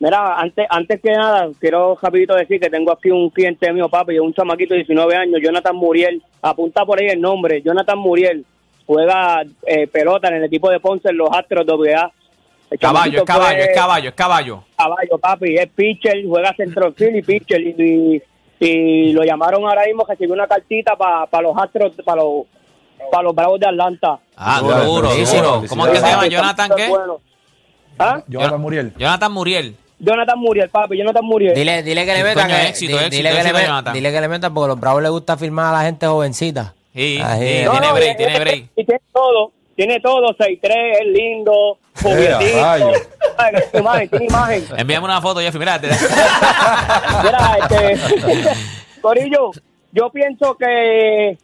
Mira, 0.00 0.38
antes, 0.38 0.66
antes 0.68 1.00
que 1.00 1.12
nada, 1.12 1.48
quiero 1.58 1.96
rapidito 2.00 2.34
decir 2.34 2.60
que 2.60 2.68
tengo 2.68 2.92
aquí 2.92 3.10
un 3.10 3.30
cliente 3.30 3.72
mío, 3.72 3.88
papi, 3.88 4.18
un 4.18 4.34
chamaquito 4.34 4.74
de 4.74 4.80
19 4.80 5.16
años, 5.16 5.40
Jonathan 5.42 5.76
Muriel. 5.76 6.22
Apunta 6.42 6.84
por 6.84 7.00
ahí 7.00 7.06
el 7.08 7.20
nombre, 7.20 7.62
Jonathan 7.62 7.98
Muriel. 7.98 8.44
Juega 8.86 9.42
eh, 9.66 9.86
pelota 9.86 10.28
en 10.28 10.34
el 10.34 10.44
equipo 10.44 10.68
de 10.68 10.80
Ponce, 10.80 11.08
en 11.08 11.16
los 11.16 11.30
Astros 11.30 11.66
AA. 11.66 12.12
El 12.70 12.78
Caballo, 12.78 13.18
es 13.18 13.24
caballo, 13.24 13.56
fue 13.56 13.64
es 13.64 13.74
caballo, 13.74 14.08
es 14.08 14.14
caballo. 14.14 14.64
caballo, 14.76 15.18
papi, 15.18 15.56
es 15.56 15.68
pitcher, 15.68 16.24
juega 16.26 16.52
centrofield 16.54 17.16
y 17.16 17.22
pitcher. 17.22 17.60
Y, 17.60 17.74
y, 17.78 18.22
y 18.60 19.12
lo 19.12 19.22
llamaron 19.24 19.64
ahora 19.64 19.84
mismo, 19.86 20.04
recibió 20.08 20.34
una 20.34 20.46
cartita 20.46 20.94
para 20.96 21.42
los 21.42 21.56
Astros, 21.56 21.92
para 22.04 22.22
los, 22.22 22.44
para 23.10 23.22
los 23.24 23.34
Bravos 23.34 23.60
de 23.60 23.66
Atlanta. 23.66 24.18
Ah, 24.36 24.60
Duro, 24.60 24.84
duro. 24.84 25.08
¿Cómo 25.68 25.86
es 25.86 25.92
que 25.92 25.98
se 26.00 26.06
llama? 26.06 26.26
Jonathan, 26.28 26.70
¿qué? 26.76 26.88
bueno. 26.88 27.20
¿Ah? 27.98 28.22
Jonathan 28.26 28.60
Muriel. 28.60 28.92
Jonathan 28.96 29.32
Muriel. 29.32 29.76
Jonathan 30.00 30.38
Muriel, 30.38 30.68
papi, 30.68 30.98
Jonathan 30.98 31.24
Muriel. 31.24 31.54
Dile, 31.54 31.82
dile 31.82 32.04
que 32.04 32.12
le 32.14 32.24
metan. 32.24 32.46
coño, 32.48 32.56
que- 32.60 32.68
éxito, 32.68 32.92
di- 32.98 33.04
éxito, 33.04 33.16
dile, 33.16 33.28
que 33.30 33.36
éxito, 33.36 33.52
le 33.56 33.58
met- 33.62 33.66
Jonathan. 33.66 33.94
dile 33.94 34.12
que 34.12 34.20
le 34.20 34.28
metan 34.28 34.52
porque 34.54 34.64
a 34.64 34.68
los 34.68 34.80
bravos 34.80 35.02
les 35.02 35.10
gusta 35.12 35.36
firmar 35.36 35.66
a 35.74 35.78
la 35.78 35.84
gente 35.84 36.06
jovencita. 36.06 36.74
Sí, 36.92 37.16
sí, 37.16 37.20
No, 37.64 37.70
tiene 37.72 37.92
break, 37.92 38.12
y- 38.12 38.16
tiene 38.16 38.40
break. 38.40 38.64
Y 38.76 38.84
tiene 38.84 39.00
todo, 39.12 39.52
tiene 39.74 40.00
todo, 40.00 40.28
6'3, 40.34 40.60
es 41.00 41.06
lindo, 41.06 41.78
juguetito. 42.02 42.62
rayos. 42.62 43.08
Ay, 43.36 43.54
Tiene 43.70 43.80
imagen, 43.80 44.08
tiene 44.08 44.24
imagen. 44.26 44.64
Envíame 44.76 45.04
una 45.04 45.20
foto, 45.20 45.40
Jeffrey. 45.40 45.60
Mira, 45.60 45.78
Mira, 47.22 47.58
este, 47.60 48.50
Corillo, 49.00 49.50
yo 49.92 50.10
pienso 50.10 50.56
que 50.56 51.36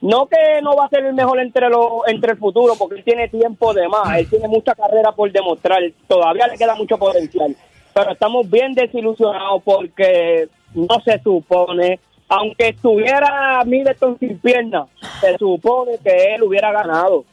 no 0.00 0.26
que 0.26 0.62
no 0.62 0.76
va 0.76 0.84
a 0.84 0.88
ser 0.88 1.04
el 1.04 1.14
mejor 1.14 1.40
entre 1.40 1.68
los 1.68 2.06
entre 2.06 2.32
el 2.32 2.38
futuro, 2.38 2.74
porque 2.78 2.96
él 2.96 3.04
tiene 3.04 3.28
tiempo 3.28 3.74
de 3.74 3.88
más, 3.88 4.18
él 4.18 4.28
tiene 4.28 4.48
mucha 4.48 4.74
carrera 4.74 5.12
por 5.12 5.30
demostrar, 5.32 5.80
todavía 6.06 6.46
le 6.46 6.56
queda 6.56 6.74
mucho 6.74 6.98
potencial, 6.98 7.56
pero 7.94 8.12
estamos 8.12 8.48
bien 8.48 8.74
desilusionados 8.74 9.62
porque 9.64 10.48
no 10.74 11.00
se 11.04 11.20
supone, 11.20 11.98
aunque 12.28 12.68
estuviera 12.68 13.62
Middleton 13.64 14.18
sin 14.18 14.38
pierna, 14.38 14.86
se 15.20 15.36
supone 15.38 15.98
que 16.04 16.34
él 16.34 16.42
hubiera 16.42 16.70
ganado. 16.70 17.24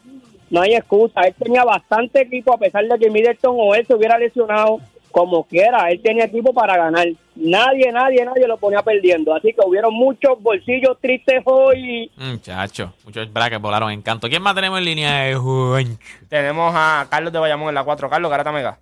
No 0.49 0.61
hay 0.61 0.75
excusa, 0.75 1.21
él 1.21 1.33
tenía 1.37 1.63
bastante 1.63 2.21
equipo 2.21 2.53
a 2.53 2.57
pesar 2.57 2.85
de 2.85 2.99
que 2.99 3.09
Middleton 3.09 3.55
o 3.57 3.75
él 3.75 3.85
se 3.85 3.93
hubiera 3.95 4.17
lesionado 4.17 4.79
como 5.15 5.45
quiera, 5.45 5.89
él 5.91 6.01
tenía 6.03 6.25
equipo 6.25 6.53
para 6.53 6.75
ganar. 6.75 7.07
Nadie, 7.37 7.89
nadie, 7.89 8.25
nadie 8.25 8.45
lo 8.47 8.57
ponía 8.57 8.81
perdiendo. 8.81 9.33
Así 9.33 9.53
que 9.53 9.65
hubieron 9.65 9.93
muchos 9.93 10.41
bolsillos 10.41 10.99
tristes 10.99 11.41
hoy. 11.45 12.11
Muchacho, 12.17 12.93
muchos 13.05 13.31
brackets 13.31 13.61
volaron 13.61 13.91
en 13.91 14.01
canto. 14.01 14.27
¿Quién 14.27 14.41
más 14.41 14.55
tenemos 14.55 14.77
en 14.79 14.83
línea? 14.83 15.29
Eh, 15.29 15.35
Juancho. 15.35 15.97
Tenemos 16.27 16.73
a 16.75 17.07
Carlos 17.09 17.31
de 17.31 17.39
Bayamón 17.39 17.69
en 17.69 17.75
la 17.75 17.85
4. 17.85 18.09
Carlos, 18.09 18.29
Garata 18.29 18.51
Mega. 18.51 18.77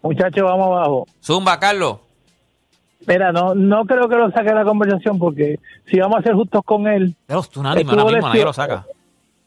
Muchachos, 0.00 0.44
vamos 0.44 0.66
abajo. 0.68 1.06
Zumba, 1.20 1.58
Carlos. 1.58 1.98
Mira, 3.04 3.32
no, 3.32 3.52
no 3.56 3.84
creo 3.84 4.08
que 4.08 4.14
lo 4.14 4.30
saque 4.30 4.50
de 4.50 4.54
la 4.54 4.64
conversación 4.64 5.18
porque 5.18 5.58
si 5.86 5.98
vamos 5.98 6.20
a 6.20 6.22
ser 6.22 6.34
justos 6.34 6.62
con 6.64 6.86
él, 6.86 7.16
Pero 7.26 7.40
es 7.40 7.56
unánime 7.56 7.90
ahora 7.90 8.02
Estuvo 8.02 8.12
mismo, 8.14 8.28
nadie 8.28 8.44
lo 8.44 8.52
saca. 8.52 8.86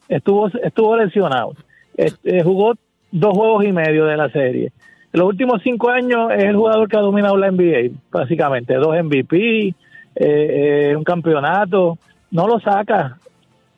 Estuvo 0.08 0.48
estuvo 0.48 0.96
lesionado. 0.96 1.54
Este, 1.96 2.42
jugó 2.42 2.74
dos 3.10 3.34
juegos 3.34 3.64
y 3.64 3.72
medio 3.72 4.06
de 4.06 4.16
la 4.16 4.28
serie. 4.30 4.72
En 5.12 5.20
los 5.20 5.28
últimos 5.28 5.60
cinco 5.62 5.90
años 5.90 6.30
es 6.32 6.44
el 6.44 6.56
jugador 6.56 6.88
que 6.88 6.96
ha 6.96 7.00
dominado 7.00 7.36
la 7.36 7.50
NBA, 7.50 7.94
básicamente. 8.10 8.74
Dos 8.74 8.96
MVP, 9.02 9.68
eh, 9.68 9.74
eh, 10.16 10.96
un 10.96 11.04
campeonato. 11.04 11.98
No 12.30 12.46
lo 12.46 12.58
saca. 12.60 13.18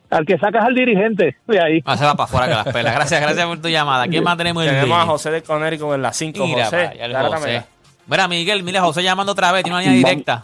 Al 0.09 0.25
que 0.25 0.37
sacas 0.37 0.63
al 0.63 0.75
dirigente 0.75 1.35
de 1.45 1.59
ahí. 1.59 1.81
Ah, 1.85 1.97
se 1.97 2.05
va 2.05 2.15
para 2.15 2.25
afuera 2.25 2.47
que 2.47 2.53
las 2.53 2.73
pelas. 2.73 2.95
Gracias, 2.95 3.21
gracias 3.21 3.45
por 3.47 3.61
tu 3.61 3.67
llamada. 3.67 4.07
¿Quién 4.07 4.23
más 4.23 4.37
tenemos 4.37 4.63
en 4.63 4.69
Tenemos 4.69 4.97
a 4.97 5.05
José 5.05 5.31
de 5.31 5.41
Conérico 5.41 5.93
en 5.93 6.01
la 6.01 6.13
5. 6.13 6.45
Mira, 6.45 6.65
José. 6.65 7.63
Mira, 8.07 8.27
Miguel, 8.27 8.63
mira, 8.63 8.81
José 8.81 9.03
llamando 9.03 9.31
otra 9.31 9.51
vez, 9.51 9.63
tiene 9.63 9.77
una 9.77 9.83
línea 9.83 9.97
directa. 9.97 10.41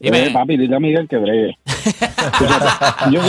Dime. 0.00 0.28
Eh, 0.28 0.30
papi, 0.30 0.56
dile 0.56 0.76
a 0.76 0.80
Miguel 0.80 1.06
que 1.06 1.18
bregue. 1.18 1.58
Yo, 3.12 3.20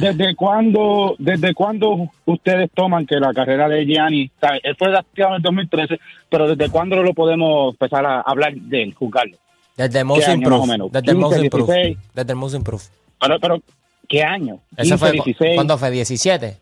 ¿desde 0.00 0.34
cuándo, 0.34 1.14
¿Desde 1.18 1.52
cuándo 1.52 2.10
ustedes 2.24 2.70
toman 2.74 3.06
que 3.06 3.16
la 3.16 3.34
carrera 3.34 3.68
de 3.68 3.84
Gianni, 3.84 4.30
él 4.62 4.76
fue 4.78 4.88
drafteado 4.88 5.32
en 5.32 5.36
el 5.36 5.42
2013, 5.42 5.98
pero 6.30 6.48
desde 6.54 6.70
cuándo 6.72 7.02
lo 7.02 7.12
podemos 7.12 7.74
empezar 7.74 8.06
a 8.06 8.22
hablar 8.22 8.54
de 8.54 8.82
él, 8.84 8.94
juzgarlo? 8.94 9.36
Desde 9.76 9.98
el 9.98 10.04
Most 10.06 10.24
¿Qué 10.24 10.30
año 10.30 10.38
Improved. 10.38 10.58
más 10.60 10.68
o 10.68 10.72
menos? 10.72 10.92
Desde 10.92 11.10
el 11.10 11.16
Most 11.18 11.32
15, 11.34 11.44
Improved. 11.46 11.74
16. 11.74 11.98
Desde 12.14 12.32
el 12.32 12.36
Most 12.36 12.54
Improved. 12.54 12.84
Pero, 13.20 13.40
pero 13.40 13.62
¿qué 14.08 14.22
año? 14.22 14.60
Ese 14.76 14.82
15, 14.90 14.98
fue, 14.98 15.12
16. 15.12 15.54
¿Cuándo 15.56 15.78
fue? 15.78 15.90
¿17? 15.90 16.56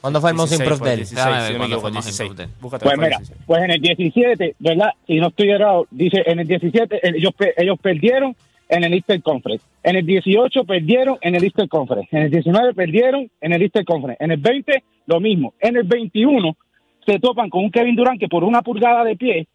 ¿Cuándo 0.00 0.20
fue 0.22 0.30
el 0.30 0.36
Most 0.36 0.50
16, 0.52 0.60
Improved 0.60 0.84
de 0.88 0.92
él? 0.94 0.98
16, 1.00 1.16
Déjame 1.16 1.36
si 1.36 1.42
ver 1.42 1.52
no 1.52 1.52
me 1.52 1.58
cuándo 1.58 1.66
equivoco, 1.66 1.80
fue 1.80 1.88
el 1.90 1.94
Most 1.94 2.06
16. 2.06 2.30
Improved. 2.30 2.50
Búscate 2.60 2.84
Pues 2.84 2.98
mira, 2.98 3.18
16. 3.18 3.38
pues 3.46 3.62
en 3.62 3.70
el 3.72 3.80
17, 3.82 4.56
¿verdad? 4.58 4.90
Si 5.06 5.14
no 5.16 5.26
estoy 5.28 5.50
errado, 5.50 5.86
dice 5.90 6.22
en 6.24 6.38
el 6.38 6.46
17 6.48 6.96
eh, 6.96 7.12
ellos, 7.16 7.34
ellos 7.58 7.78
perdieron 7.82 8.36
en 8.68 8.84
el 8.84 8.94
Easter 8.94 9.22
Conference. 9.22 9.64
En 9.82 9.96
el 9.96 10.06
18 10.06 10.64
perdieron 10.64 11.18
en 11.20 11.34
el 11.34 11.44
Easter 11.44 11.68
Conference. 11.68 12.16
En 12.16 12.24
el 12.24 12.30
19 12.30 12.74
perdieron 12.74 13.30
en 13.40 13.52
el 13.52 13.62
Easter 13.62 13.84
Conference. 13.84 14.22
En 14.22 14.30
el 14.30 14.38
20 14.38 14.82
lo 15.06 15.20
mismo. 15.20 15.54
En 15.60 15.76
el 15.76 15.84
21 15.84 16.56
se 17.04 17.18
topan 17.20 17.48
con 17.48 17.64
un 17.64 17.70
Kevin 17.70 17.94
Durant 17.94 18.18
que 18.18 18.28
por 18.28 18.44
una 18.44 18.62
pulgada 18.62 19.04
de 19.04 19.16
pie 19.16 19.46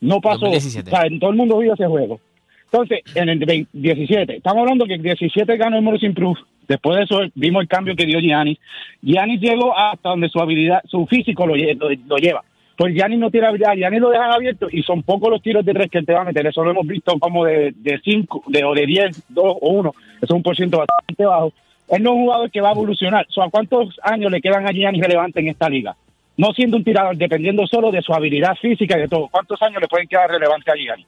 no 0.00 0.20
pasó. 0.20 0.46
2017. 0.46 0.90
O 0.90 0.94
sea, 0.94 1.18
todo 1.18 1.30
el 1.30 1.36
mundo 1.36 1.58
vio 1.58 1.74
ese 1.74 1.86
juego. 1.86 2.20
Entonces, 2.64 3.00
en 3.14 3.28
el 3.28 3.38
20 3.38 3.70
17, 3.72 4.36
estamos 4.36 4.60
hablando 4.60 4.86
que 4.86 4.94
el 4.94 5.02
17 5.02 5.56
ganó 5.56 5.76
el 5.76 5.82
Morris 5.82 6.02
Improve. 6.02 6.40
Después 6.68 6.96
de 6.96 7.04
eso 7.04 7.20
vimos 7.34 7.62
el 7.62 7.68
cambio 7.68 7.94
que 7.94 8.06
dio 8.06 8.18
Giannis. 8.18 8.58
Giannis 9.02 9.40
llegó 9.40 9.76
hasta 9.76 10.10
donde 10.10 10.28
su 10.28 10.40
habilidad, 10.40 10.80
su 10.84 11.06
físico 11.06 11.46
lo, 11.46 11.54
lo 11.54 12.16
lleva. 12.16 12.42
Pues 12.82 12.94
Giannis 12.94 13.20
no 13.20 13.30
tiene 13.30 13.46
habilidad, 13.46 13.74
Giannis 13.76 14.00
lo 14.00 14.10
dejan 14.10 14.32
abierto 14.32 14.66
y 14.72 14.82
son 14.82 15.04
pocos 15.04 15.30
los 15.30 15.40
tiros 15.40 15.64
de 15.64 15.72
tres 15.72 15.88
que 15.88 15.98
él 15.98 16.04
te 16.06 16.12
va 16.14 16.22
a 16.22 16.24
meter. 16.24 16.44
Eso 16.48 16.64
lo 16.64 16.72
hemos 16.72 16.84
visto 16.84 17.16
como 17.20 17.44
de 17.44 17.72
5, 18.02 18.42
de, 18.48 18.64
o 18.64 18.74
de 18.74 18.86
10, 18.86 19.22
2 19.28 19.44
o 19.60 19.68
1. 19.70 19.94
Eso 20.16 20.24
es 20.24 20.30
un 20.32 20.42
por 20.42 20.56
ciento 20.56 20.78
bastante 20.78 21.24
bajo. 21.24 21.52
Él 21.88 22.02
no 22.02 22.10
es 22.10 22.16
un 22.16 22.22
jugador 22.24 22.50
que 22.50 22.60
va 22.60 22.70
a 22.70 22.72
evolucionar. 22.72 23.24
O 23.28 23.32
sea, 23.32 23.44
¿Cuántos 23.50 23.94
años 24.02 24.32
le 24.32 24.40
quedan 24.40 24.66
a 24.66 24.72
Giannis 24.72 25.00
relevante 25.00 25.38
en 25.38 25.48
esta 25.48 25.68
liga? 25.68 25.94
No 26.36 26.52
siendo 26.54 26.76
un 26.76 26.82
tirador, 26.82 27.16
dependiendo 27.16 27.64
solo 27.68 27.92
de 27.92 28.02
su 28.02 28.12
habilidad 28.12 28.56
física 28.60 28.98
y 28.98 29.02
de 29.02 29.08
todo. 29.08 29.28
¿Cuántos 29.30 29.62
años 29.62 29.80
le 29.80 29.86
pueden 29.86 30.08
quedar 30.08 30.28
relevante 30.28 30.68
a 30.72 30.74
Giannis? 30.74 31.06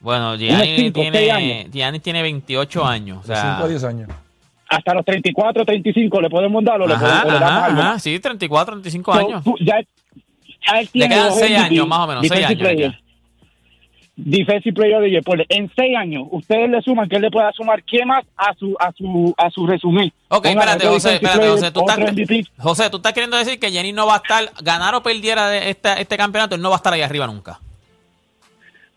Bueno, 0.00 0.36
Gianni 0.36 0.76
cinco, 0.76 1.00
tiene, 1.00 1.30
años. 1.30 1.70
Gianni 1.72 2.00
tiene 2.00 2.22
28 2.22 2.86
años. 2.86 3.18
O 3.18 3.28
De 3.28 3.34
5 3.34 3.38
sea, 3.38 3.58
a 3.58 3.68
10 3.68 3.84
años. 3.84 4.08
hasta 4.68 4.94
los 4.94 5.04
34, 5.04 5.64
35 5.64 6.20
le 6.20 6.30
podemos 6.30 6.64
dar 6.64 6.80
o 6.80 6.86
le, 6.86 6.94
ajá, 6.94 7.00
podemos, 7.04 7.24
o 7.24 7.26
le 7.28 7.32
damos 7.34 7.50
ajá, 7.50 7.64
algo 7.66 7.80
ajá, 7.80 7.92
más. 7.92 8.02
sí, 8.02 8.18
34, 8.18 8.74
35 8.74 9.12
So, 9.12 9.18
años. 9.18 9.44
tú- 9.44 9.56
ya, 9.60 9.80
Ya 10.66 10.80
él 10.80 10.88
Le 10.92 11.08
quedan 11.08 11.32
seis 11.32 11.58
años, 11.58 11.88
más 11.88 11.98
o 12.00 12.06
menos, 12.06 12.26
seis 12.28 12.44
años 12.46 12.58
Player. 12.60 12.98
Defensive 14.18 14.72
Player 14.74 15.00
de 15.02 15.10
Jeopardy. 15.10 15.44
En 15.50 15.70
seis 15.76 15.94
años, 15.94 16.24
ustedes 16.30 16.70
le 16.70 16.80
suman 16.80 17.06
que 17.06 17.16
él 17.16 17.22
le 17.22 17.30
pueda 17.30 17.52
sumar 17.52 17.82
qué 17.82 18.04
más 18.06 18.24
a 18.36 18.54
su 18.54 18.74
a 18.80 18.90
su 18.92 19.34
a 19.36 19.50
su 19.50 19.66
resumen. 19.66 20.10
Ok, 20.28 20.46
espérate, 20.46 20.86
José, 20.86 21.14
espérate, 21.16 21.38
player, 21.38 21.52
José. 21.52 21.70
Tú 21.70 21.80
estás. 21.80 22.48
José, 22.58 22.90
tú 22.90 22.96
estás 22.96 23.12
queriendo 23.12 23.36
decir 23.36 23.58
que 23.60 23.70
Jenny 23.70 23.92
no 23.92 24.06
va 24.06 24.14
a 24.14 24.16
estar, 24.16 24.44
ganar 24.62 24.94
o 24.94 25.02
perdiera 25.02 25.48
de 25.50 25.68
esta- 25.68 26.00
este 26.00 26.16
campeonato, 26.16 26.54
él 26.54 26.62
no 26.62 26.70
va 26.70 26.76
a 26.76 26.78
estar 26.78 26.94
ahí 26.94 27.02
arriba 27.02 27.26
nunca. 27.26 27.60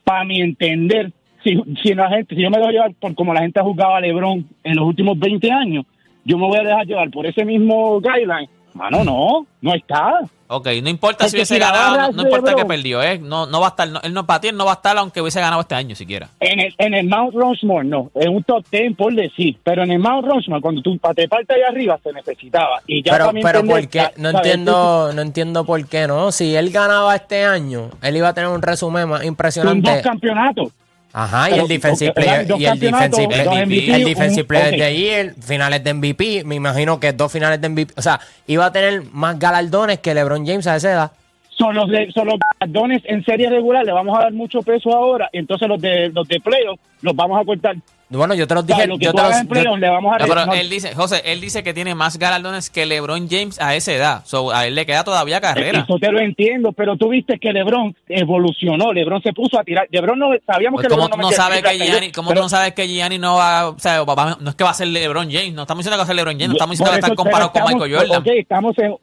Para 0.05 0.23
mi 0.23 0.39
entender, 0.41 1.11
si, 1.43 1.61
si 1.83 1.93
la 1.93 2.07
gente, 2.09 2.33
si 2.35 2.41
yo 2.41 2.49
me 2.49 2.57
dejo 2.57 2.71
llevar 2.71 2.93
por 2.93 3.13
como 3.13 3.33
la 3.33 3.41
gente 3.41 3.59
ha 3.59 3.63
jugado 3.63 3.95
a 3.95 3.99
LeBron 4.01 4.47
en 4.63 4.75
los 4.77 4.85
últimos 4.85 5.19
20 5.19 5.51
años, 5.51 5.85
yo 6.23 6.37
me 6.37 6.47
voy 6.47 6.59
a 6.59 6.63
dejar 6.63 6.85
llevar 6.87 7.09
por 7.11 7.25
ese 7.25 7.43
mismo 7.43 7.99
guideline. 7.99 8.49
Mano, 8.73 9.03
no, 9.03 9.45
no 9.61 9.73
está. 9.73 10.19
Ok, 10.51 10.67
no 10.81 10.89
importa 10.89 11.29
si 11.29 11.35
hubiese 11.35 11.59
ganado, 11.59 11.89
no, 11.89 11.93
agarras 11.93 12.15
no 12.15 12.23
de 12.23 12.29
importa 12.29 12.55
que 12.55 12.65
perdió, 12.65 13.03
¿eh? 13.03 13.19
No, 13.19 13.45
no 13.45 13.61
va 13.61 13.67
a 13.67 13.69
estar, 13.69 13.87
no, 13.87 13.99
él 14.01 14.13
no, 14.13 14.25
para 14.25 14.41
ti 14.41 14.47
él 14.47 14.57
no 14.57 14.65
va 14.65 14.71
a 14.71 14.75
estar 14.75 14.97
aunque 14.97 15.21
hubiese 15.21 15.39
ganado 15.39 15.61
este 15.61 15.75
año 15.75 15.95
siquiera. 15.95 16.27
En 16.39 16.59
el, 16.59 16.73
en 16.79 16.95
el 16.95 17.07
Mount 17.07 17.35
Rushmore, 17.35 17.85
no. 17.85 18.09
En 18.15 18.35
un 18.35 18.43
top 18.43 18.65
10, 18.71 18.95
por 18.95 19.13
decir. 19.13 19.57
Pero 19.63 19.83
en 19.83 19.91
el 19.91 19.99
Mount 19.99 20.25
Rushmore, 20.25 20.61
cuando 20.61 20.81
tú 20.81 20.97
te 21.15 21.27
partes 21.27 21.55
allá 21.55 21.67
arriba, 21.67 21.99
se 22.03 22.11
necesitaba. 22.13 22.81
Y 22.87 23.03
ya 23.03 23.11
Pero, 23.11 23.31
pero 23.43 23.63
¿por 23.63 23.87
qué? 23.89 24.07
No 24.17 24.31
¿sabes? 24.31 24.47
entiendo, 24.47 25.11
no 25.13 25.21
entiendo 25.21 25.65
por 25.65 25.85
qué, 25.87 26.07
¿no? 26.07 26.31
Si 26.31 26.55
él 26.55 26.71
ganaba 26.71 27.15
este 27.15 27.45
año, 27.45 27.91
él 28.01 28.17
iba 28.17 28.29
a 28.29 28.33
tener 28.33 28.49
un 28.49 28.61
resumen 28.63 29.07
más 29.07 29.23
impresionante. 29.23 29.91
dos 29.91 30.01
campeonatos. 30.01 30.69
Ajá, 31.11 31.49
y 31.49 31.59
el 31.59 31.67
defensive 31.67 32.13
player, 32.13 32.45
y 32.57 32.65
el 32.65 32.79
defensive, 32.79 33.27
el 33.33 34.05
defensive 34.05 34.43
player 34.43 34.79
de 34.79 34.95
year, 34.95 35.33
finales 35.41 35.83
de 35.83 35.93
MVP, 35.93 36.43
me 36.45 36.55
imagino 36.55 36.99
que 36.99 37.13
dos 37.13 37.31
finales 37.31 37.59
de 37.59 37.69
MVP, 37.69 37.93
o 37.97 38.01
sea, 38.01 38.19
iba 38.45 38.65
a 38.65 38.71
tener 38.71 39.03
más 39.11 39.39
galardones 39.39 39.99
que 39.99 40.13
LeBron 40.13 40.45
James 40.45 40.67
a 40.67 40.75
esa 40.75 40.91
edad. 40.91 41.11
Son 41.49 41.75
los, 41.75 41.89
de, 41.89 42.11
son 42.11 42.27
los 42.27 42.37
galardones 42.39 43.01
en 43.05 43.25
serie 43.25 43.49
regular, 43.49 43.85
le 43.85 43.91
vamos 43.91 44.17
a 44.17 44.23
dar 44.23 44.33
mucho 44.33 44.61
peso 44.61 44.95
ahora. 44.95 45.29
Entonces 45.33 45.67
los 45.67 45.81
de 45.81 46.09
los 46.09 46.27
de 46.27 46.39
playoff 46.39 46.79
los 47.01 47.15
vamos 47.15 47.41
a 47.41 47.43
cortar. 47.43 47.75
Bueno, 48.11 48.33
yo 48.33 48.47
te 48.47 48.55
los 48.55 48.63
O 48.63 48.67
sea, 48.67 48.75
dije, 48.75 48.87
lo 48.87 48.97
que 48.97 49.05
yo 49.05 49.11
tú 49.11 49.17
te 49.17 49.23
los, 49.23 49.35
en 49.37 49.63
yo- 49.63 49.77
le 49.77 49.87
vamos 49.89 50.15
a 50.15 50.17
No, 50.17 50.25
pero 50.27 50.45
no, 50.47 50.53
él 50.53 50.67
dice, 50.69 50.95
José, 50.95 51.21
él 51.25 51.39
dice 51.41 51.61
que 51.61 51.75
tiene 51.75 51.93
más 51.93 52.17
galardones 52.17 52.71
que 52.71 52.87
LeBron 52.87 53.27
James 53.29 53.61
a 53.61 53.75
esa 53.75 53.93
edad. 53.93 54.21
So, 54.25 54.51
a 54.51 54.65
él 54.65 54.73
le 54.73 54.85
queda 54.87 55.03
todavía 55.03 55.39
carrera. 55.39 55.81
Eso 55.81 55.99
te 55.99 56.11
lo 56.11 56.19
entiendo, 56.19 56.71
pero 56.71 56.97
tú 56.97 57.09
viste 57.09 57.37
que 57.37 57.53
LeBron 57.53 57.95
evolucionó. 58.07 58.93
LeBron 58.93 59.21
se 59.21 59.31
puso 59.33 59.59
a 59.59 59.63
tirar. 59.63 59.87
LeBron 59.91 60.17
no 60.17 60.29
sabíamos 60.45 60.77
Pues, 60.79 60.87
que 60.87 60.89
¿Cómo 60.95 61.03
LeBron 61.07 61.21
no 61.21 61.27
metía 61.27 61.37
sabes 61.37 61.61
que 61.61 61.77
Gianni, 61.77 62.11
cómo 62.11 62.29
pero- 62.29 62.41
tú 62.41 62.45
no 62.45 62.49
sabes 62.49 62.73
que 62.73 62.87
Gianni 62.87 63.19
no 63.19 63.35
va, 63.35 63.69
o 63.69 63.79
sea, 63.79 64.03
va- 64.03 64.37
no 64.39 64.49
es 64.49 64.55
que 64.55 64.63
va 64.63 64.69
a 64.71 64.73
ser 64.73 64.87
LeBron 64.87 65.29
James, 65.31 65.53
no 65.53 65.61
estamos 65.63 65.83
diciendo 65.83 65.95
que 65.95 65.99
va 65.99 66.03
a 66.03 66.07
ser 66.07 66.15
LeBron 66.15 66.33
James, 66.33 66.47
no 66.49 66.53
estamos 66.53 66.71
diciendo 66.79 66.89
que 66.91 66.93
va 66.93 66.95
a 66.95 66.99
estar 67.07 67.15
comparado 67.15 67.51
con 67.51 67.61
Michael 67.63 67.95
Jordan. 67.95 68.21
Ok, 68.21 68.27
estamos 68.37 68.77
en. 68.79 68.95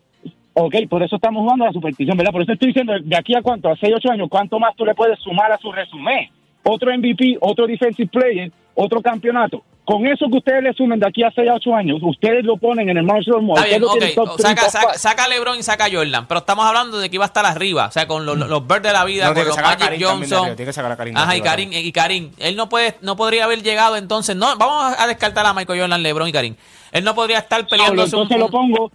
Ok, 0.59 0.75
por 0.89 1.03
eso 1.03 1.17
estamos 1.17 1.43
jugando 1.43 1.65
a 1.65 1.69
la 1.69 1.73
superstición, 1.75 2.17
¿verdad? 2.17 2.33
Por 2.33 2.43
eso 2.43 2.53
estoy 2.55 2.69
diciendo, 2.69 2.95
de 3.01 3.17
aquí 3.17 3.35
a 3.37 3.43
cuánto, 3.43 3.69
a 3.71 3.77
6, 3.77 3.93
8 3.95 4.11
años, 4.11 4.29
¿cuánto 4.31 4.59
más 4.59 4.75
tú 4.75 4.87
le 4.87 4.95
puedes 4.95 5.19
sumar 5.21 5.53
a 5.53 5.59
su 5.59 5.71
resumen? 5.71 6.31
Otro 6.63 6.91
MVP, 6.93 7.37
otro 7.41 7.67
defensive 7.67 8.09
player, 8.11 8.51
otro 8.77 9.03
campeonato. 9.03 9.63
Con 9.85 10.05
eso 10.05 10.27
que 10.29 10.39
ustedes 10.39 10.65
le 10.65 10.73
sumen 10.73 10.99
de 10.99 11.07
aquí 11.07 11.23
a 11.23 11.31
6 11.31 11.49
a 11.49 11.55
8 11.55 11.75
años, 11.77 12.01
ustedes 12.03 12.45
lo 12.45 12.57
ponen 12.57 12.89
en 12.89 12.97
el 12.97 13.05
Marshall 13.05 13.41
Mall. 13.41 13.59
Está 13.65 13.79
bien, 13.79 14.15
saca, 14.39 14.69
saca, 14.69 14.95
saca 14.99 15.29
LeBron 15.29 15.59
y 15.61 15.63
saca 15.63 15.87
Jordan, 15.91 16.27
pero 16.27 16.39
estamos 16.41 16.67
hablando 16.67 16.99
de 16.99 17.09
que 17.09 17.15
iba 17.15 17.25
a 17.25 17.29
estar 17.29 17.47
arriba, 17.47 17.87
o 17.87 17.93
sea, 17.93 18.09
con 18.09 18.27
los, 18.27 18.37
los 18.37 18.67
Birds 18.67 18.83
de 18.83 18.93
la 18.93 19.05
vida, 19.05 19.29
No, 19.29 19.35
con 19.35 19.47
los 19.47 19.57
Magic 19.57 19.91
de 19.91 20.05
Johnson. 20.05 20.39
arriba, 20.39 20.57
tiene 20.57 20.69
que 20.69 20.73
sacar 20.73 21.01
a 21.17 21.23
Ajá, 21.23 21.37
y 21.37 21.41
Karim, 21.41 21.71
y 21.73 21.93
Karim, 21.93 22.33
él 22.39 22.57
no 22.57 22.69
puede, 22.69 22.97
no 23.01 23.15
podría 23.15 23.45
haber 23.45 23.63
llegado 23.63 23.97
entonces, 23.97 24.35
no, 24.35 24.57
vamos 24.57 24.93
a 24.99 25.07
descartar 25.07 25.47
a 25.47 25.55
Michael 25.55 25.81
Jordan, 25.83 26.03
LeBron 26.03 26.29
y 26.29 26.33
Karim. 26.33 26.57
Él 26.91 27.05
no 27.05 27.15
podría 27.15 27.39
estar 27.39 27.65
peleando 27.69 28.03
entonces 28.05 28.39
lo 28.39 28.49
pongo, 28.49 28.91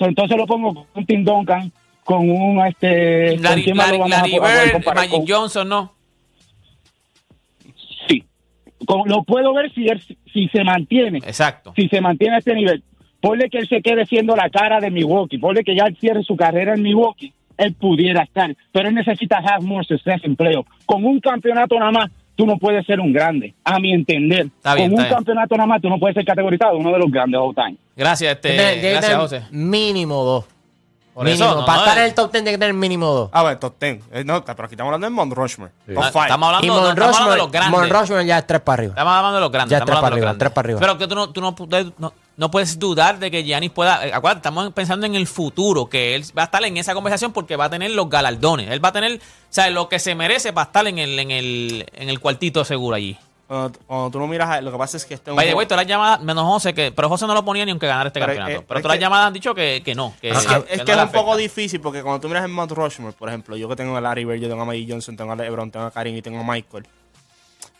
entonces 0.00 0.36
lo 0.36 0.46
pongo 0.46 0.74
con 0.74 0.86
un 0.94 1.06
Tim 1.06 1.24
Duncan, 1.24 1.72
con 2.02 2.28
un 2.28 2.66
este, 2.66 3.34
¿con 3.36 3.42
Larry, 3.44 3.72
Larry, 3.72 3.98
Larry 4.08 4.32
Bird? 4.32 4.94
Magic 4.94 5.10
Con- 5.10 5.26
Johnson, 5.28 5.68
no. 5.68 5.93
Con- 8.86 9.08
lo 9.08 9.22
puedo 9.24 9.52
ver 9.54 9.72
si 9.72 9.86
él, 9.88 10.02
si 10.32 10.48
se 10.48 10.64
mantiene. 10.64 11.18
Exacto. 11.18 11.72
Si 11.76 11.88
se 11.88 12.00
mantiene 12.00 12.36
a 12.36 12.38
este 12.38 12.54
nivel. 12.54 12.82
Ponle 13.20 13.48
que 13.48 13.58
él 13.58 13.68
se 13.68 13.80
quede 13.80 14.04
siendo 14.06 14.36
la 14.36 14.50
cara 14.50 14.80
de 14.80 14.90
Milwaukee. 14.90 15.38
Ponle 15.38 15.64
que 15.64 15.74
ya 15.74 15.84
él 15.86 15.96
cierre 15.98 16.22
su 16.22 16.36
carrera 16.36 16.74
en 16.74 16.82
Milwaukee. 16.82 17.32
Él 17.56 17.72
pudiera 17.74 18.22
estar. 18.22 18.54
Pero 18.72 18.88
él 18.88 18.94
necesita 18.94 19.38
have 19.38 19.64
more 19.64 19.84
success 19.86 20.20
en 20.24 20.36
playoff. 20.36 20.66
Con 20.84 21.04
un 21.04 21.20
campeonato 21.20 21.78
nada 21.78 21.90
más, 21.92 22.10
tú 22.36 22.44
no 22.46 22.58
puedes 22.58 22.84
ser 22.84 23.00
un 23.00 23.12
grande. 23.12 23.54
A 23.64 23.78
mi 23.78 23.92
entender. 23.92 24.46
Está 24.46 24.74
bien, 24.74 24.90
Con 24.90 24.98
un 24.98 25.04
bien. 25.04 25.14
campeonato 25.14 25.54
nada 25.56 25.66
más, 25.66 25.80
tú 25.80 25.88
no 25.88 25.98
puedes 25.98 26.14
ser 26.14 26.24
categorizado 26.24 26.76
uno 26.76 26.92
de 26.92 26.98
los 26.98 27.10
grandes 27.10 27.40
all 27.40 27.54
time. 27.54 27.76
Gracias, 27.96 28.32
este, 28.32 28.48
que 28.80 28.90
gracias, 28.90 29.16
José. 29.16 29.42
Mínimo 29.52 30.22
dos. 30.24 30.46
Por 31.14 31.24
Mínimo. 31.26 31.44
eso, 31.44 31.60
no, 31.60 31.64
Para 31.64 31.78
no, 31.78 31.84
estar 31.84 31.98
eh. 31.98 32.00
en 32.00 32.06
el 32.08 32.14
top 32.14 32.32
10 32.32 32.42
tiene 32.42 32.50
que 32.50 32.58
tener 32.58 32.74
mínimo 32.74 33.06
dos. 33.06 33.30
Ah, 33.32 33.42
bueno, 33.42 33.58
top 33.60 33.74
10. 33.78 34.00
Eh, 34.10 34.24
no, 34.24 34.44
pero 34.44 34.64
aquí 34.64 34.74
estamos 34.74 34.88
hablando 34.92 35.06
de 35.06 35.10
Mount 35.10 35.32
Rushmore. 35.32 35.70
Top 35.86 36.02
Ah, 36.02 36.08
5. 36.10 36.22
Estamos 36.24 36.46
hablando, 36.48 36.66
Y 36.66 36.68
no, 36.68 36.74
Mon 36.74 36.88
estamos 36.90 37.14
hablando 37.16 37.30
de 37.30 37.38
los 37.38 37.52
grandes. 37.52 37.80
Mon 37.80 37.88
Rushmore 37.90 38.26
ya 38.26 38.38
es 38.38 38.46
tres 38.48 38.60
para 38.62 38.74
arriba. 38.80 38.90
Estamos 38.94 39.12
hablando 39.14 39.34
de 39.36 39.40
los 39.42 39.52
grandes. 39.52 39.70
Ya 39.70 39.76
estamos 39.78 39.90
tres 39.92 40.00
para 40.02 40.12
arriba, 40.14 40.24
grandes. 40.26 40.38
tres 40.40 40.52
para 40.52 40.66
arriba. 40.66 40.80
Pero 40.80 40.98
que 40.98 41.06
tú 41.06 41.14
no, 41.14 41.30
tú 41.30 41.40
no, 41.40 41.54
puedes- 41.54 41.92
no, 41.98 42.12
no 42.36 42.50
puedes 42.50 42.78
dudar 42.80 43.20
de 43.20 43.30
que 43.30 43.44
Giannis 43.44 43.70
pueda. 43.70 44.04
eh, 44.04 44.12
Acuérdate, 44.12 44.38
estamos 44.48 44.72
pensando 44.72 45.06
en 45.06 45.14
el 45.14 45.28
futuro, 45.28 45.86
que 45.88 46.16
él 46.16 46.24
va 46.36 46.42
a 46.42 46.44
estar 46.46 46.64
en 46.64 46.76
esa 46.78 46.94
conversación 46.94 47.32
porque 47.32 47.54
va 47.54 47.66
a 47.66 47.70
tener 47.70 47.92
los 47.92 48.08
galardones. 48.10 48.68
Él 48.70 48.84
va 48.84 48.88
a 48.88 48.92
tener, 48.92 49.12
o 49.14 49.20
sea, 49.50 49.70
lo 49.70 49.88
que 49.88 50.00
se 50.00 50.16
merece 50.16 50.52
para 50.52 50.64
estar 50.66 50.84
en 50.88 50.98
el, 50.98 51.16
en 51.16 51.30
el, 51.30 51.86
en 51.92 52.08
el 52.08 52.18
cuartito 52.18 52.64
seguro 52.64 52.96
allí. 52.96 53.16
Cuando, 53.54 53.78
cuando 53.86 54.10
tú 54.10 54.18
no 54.18 54.26
miras, 54.26 54.50
a- 54.50 54.60
lo 54.60 54.72
que 54.72 54.78
pasa 54.78 54.96
es 54.96 55.04
que 55.04 55.14
este 55.14 55.30
Vaya, 55.30 55.52
güey, 55.54 55.66
todas 55.66 55.82
las 55.84 55.88
llamadas, 55.88 56.20
menos 56.20 56.44
José, 56.44 56.74
que, 56.74 56.90
pero 56.92 57.08
José 57.08 57.26
no 57.26 57.34
lo 57.34 57.44
ponía 57.44 57.64
ni 57.64 57.70
aunque 57.70 57.86
ganara 57.86 58.08
este 58.08 58.20
Pero, 58.20 58.32
campeonato. 58.34 58.60
eh, 58.62 58.64
pero 58.66 58.80
todas 58.82 58.96
las 58.96 59.00
llamadas 59.00 59.26
han 59.28 59.32
dicho 59.32 59.54
que, 59.54 59.82
que 59.84 59.94
no. 59.94 60.14
Que, 60.20 60.30
Es 60.30 60.38
que- 60.38 60.54
es, 60.70 60.78
no 60.78 60.84
que 60.84 60.90
es 60.92 60.96
le 60.96 61.02
un 61.04 61.12
poco 61.12 61.36
difícil 61.36 61.80
porque 61.80 62.02
cuando 62.02 62.20
tú 62.20 62.28
miras 62.28 62.44
en 62.44 62.50
Mount 62.52 62.72
Rushmore, 62.72 63.14
por 63.18 63.28
ejemplo, 63.28 63.56
yo 63.56 63.68
que 63.68 63.76
tengo 63.76 63.96
a 63.96 64.00
Larry 64.00 64.24
Bird, 64.24 64.40
yo 64.40 64.48
tengo 64.48 64.62
a 64.62 64.64
Magic 64.64 64.88
Johnson, 64.90 65.16
tengo 65.16 65.32
a 65.32 65.36
LeBron, 65.36 65.70
tengo 65.70 65.86
a 65.86 65.90
Karim 65.90 66.16
y 66.16 66.22
tengo 66.22 66.40
a 66.40 66.42
Michael. 66.42 66.86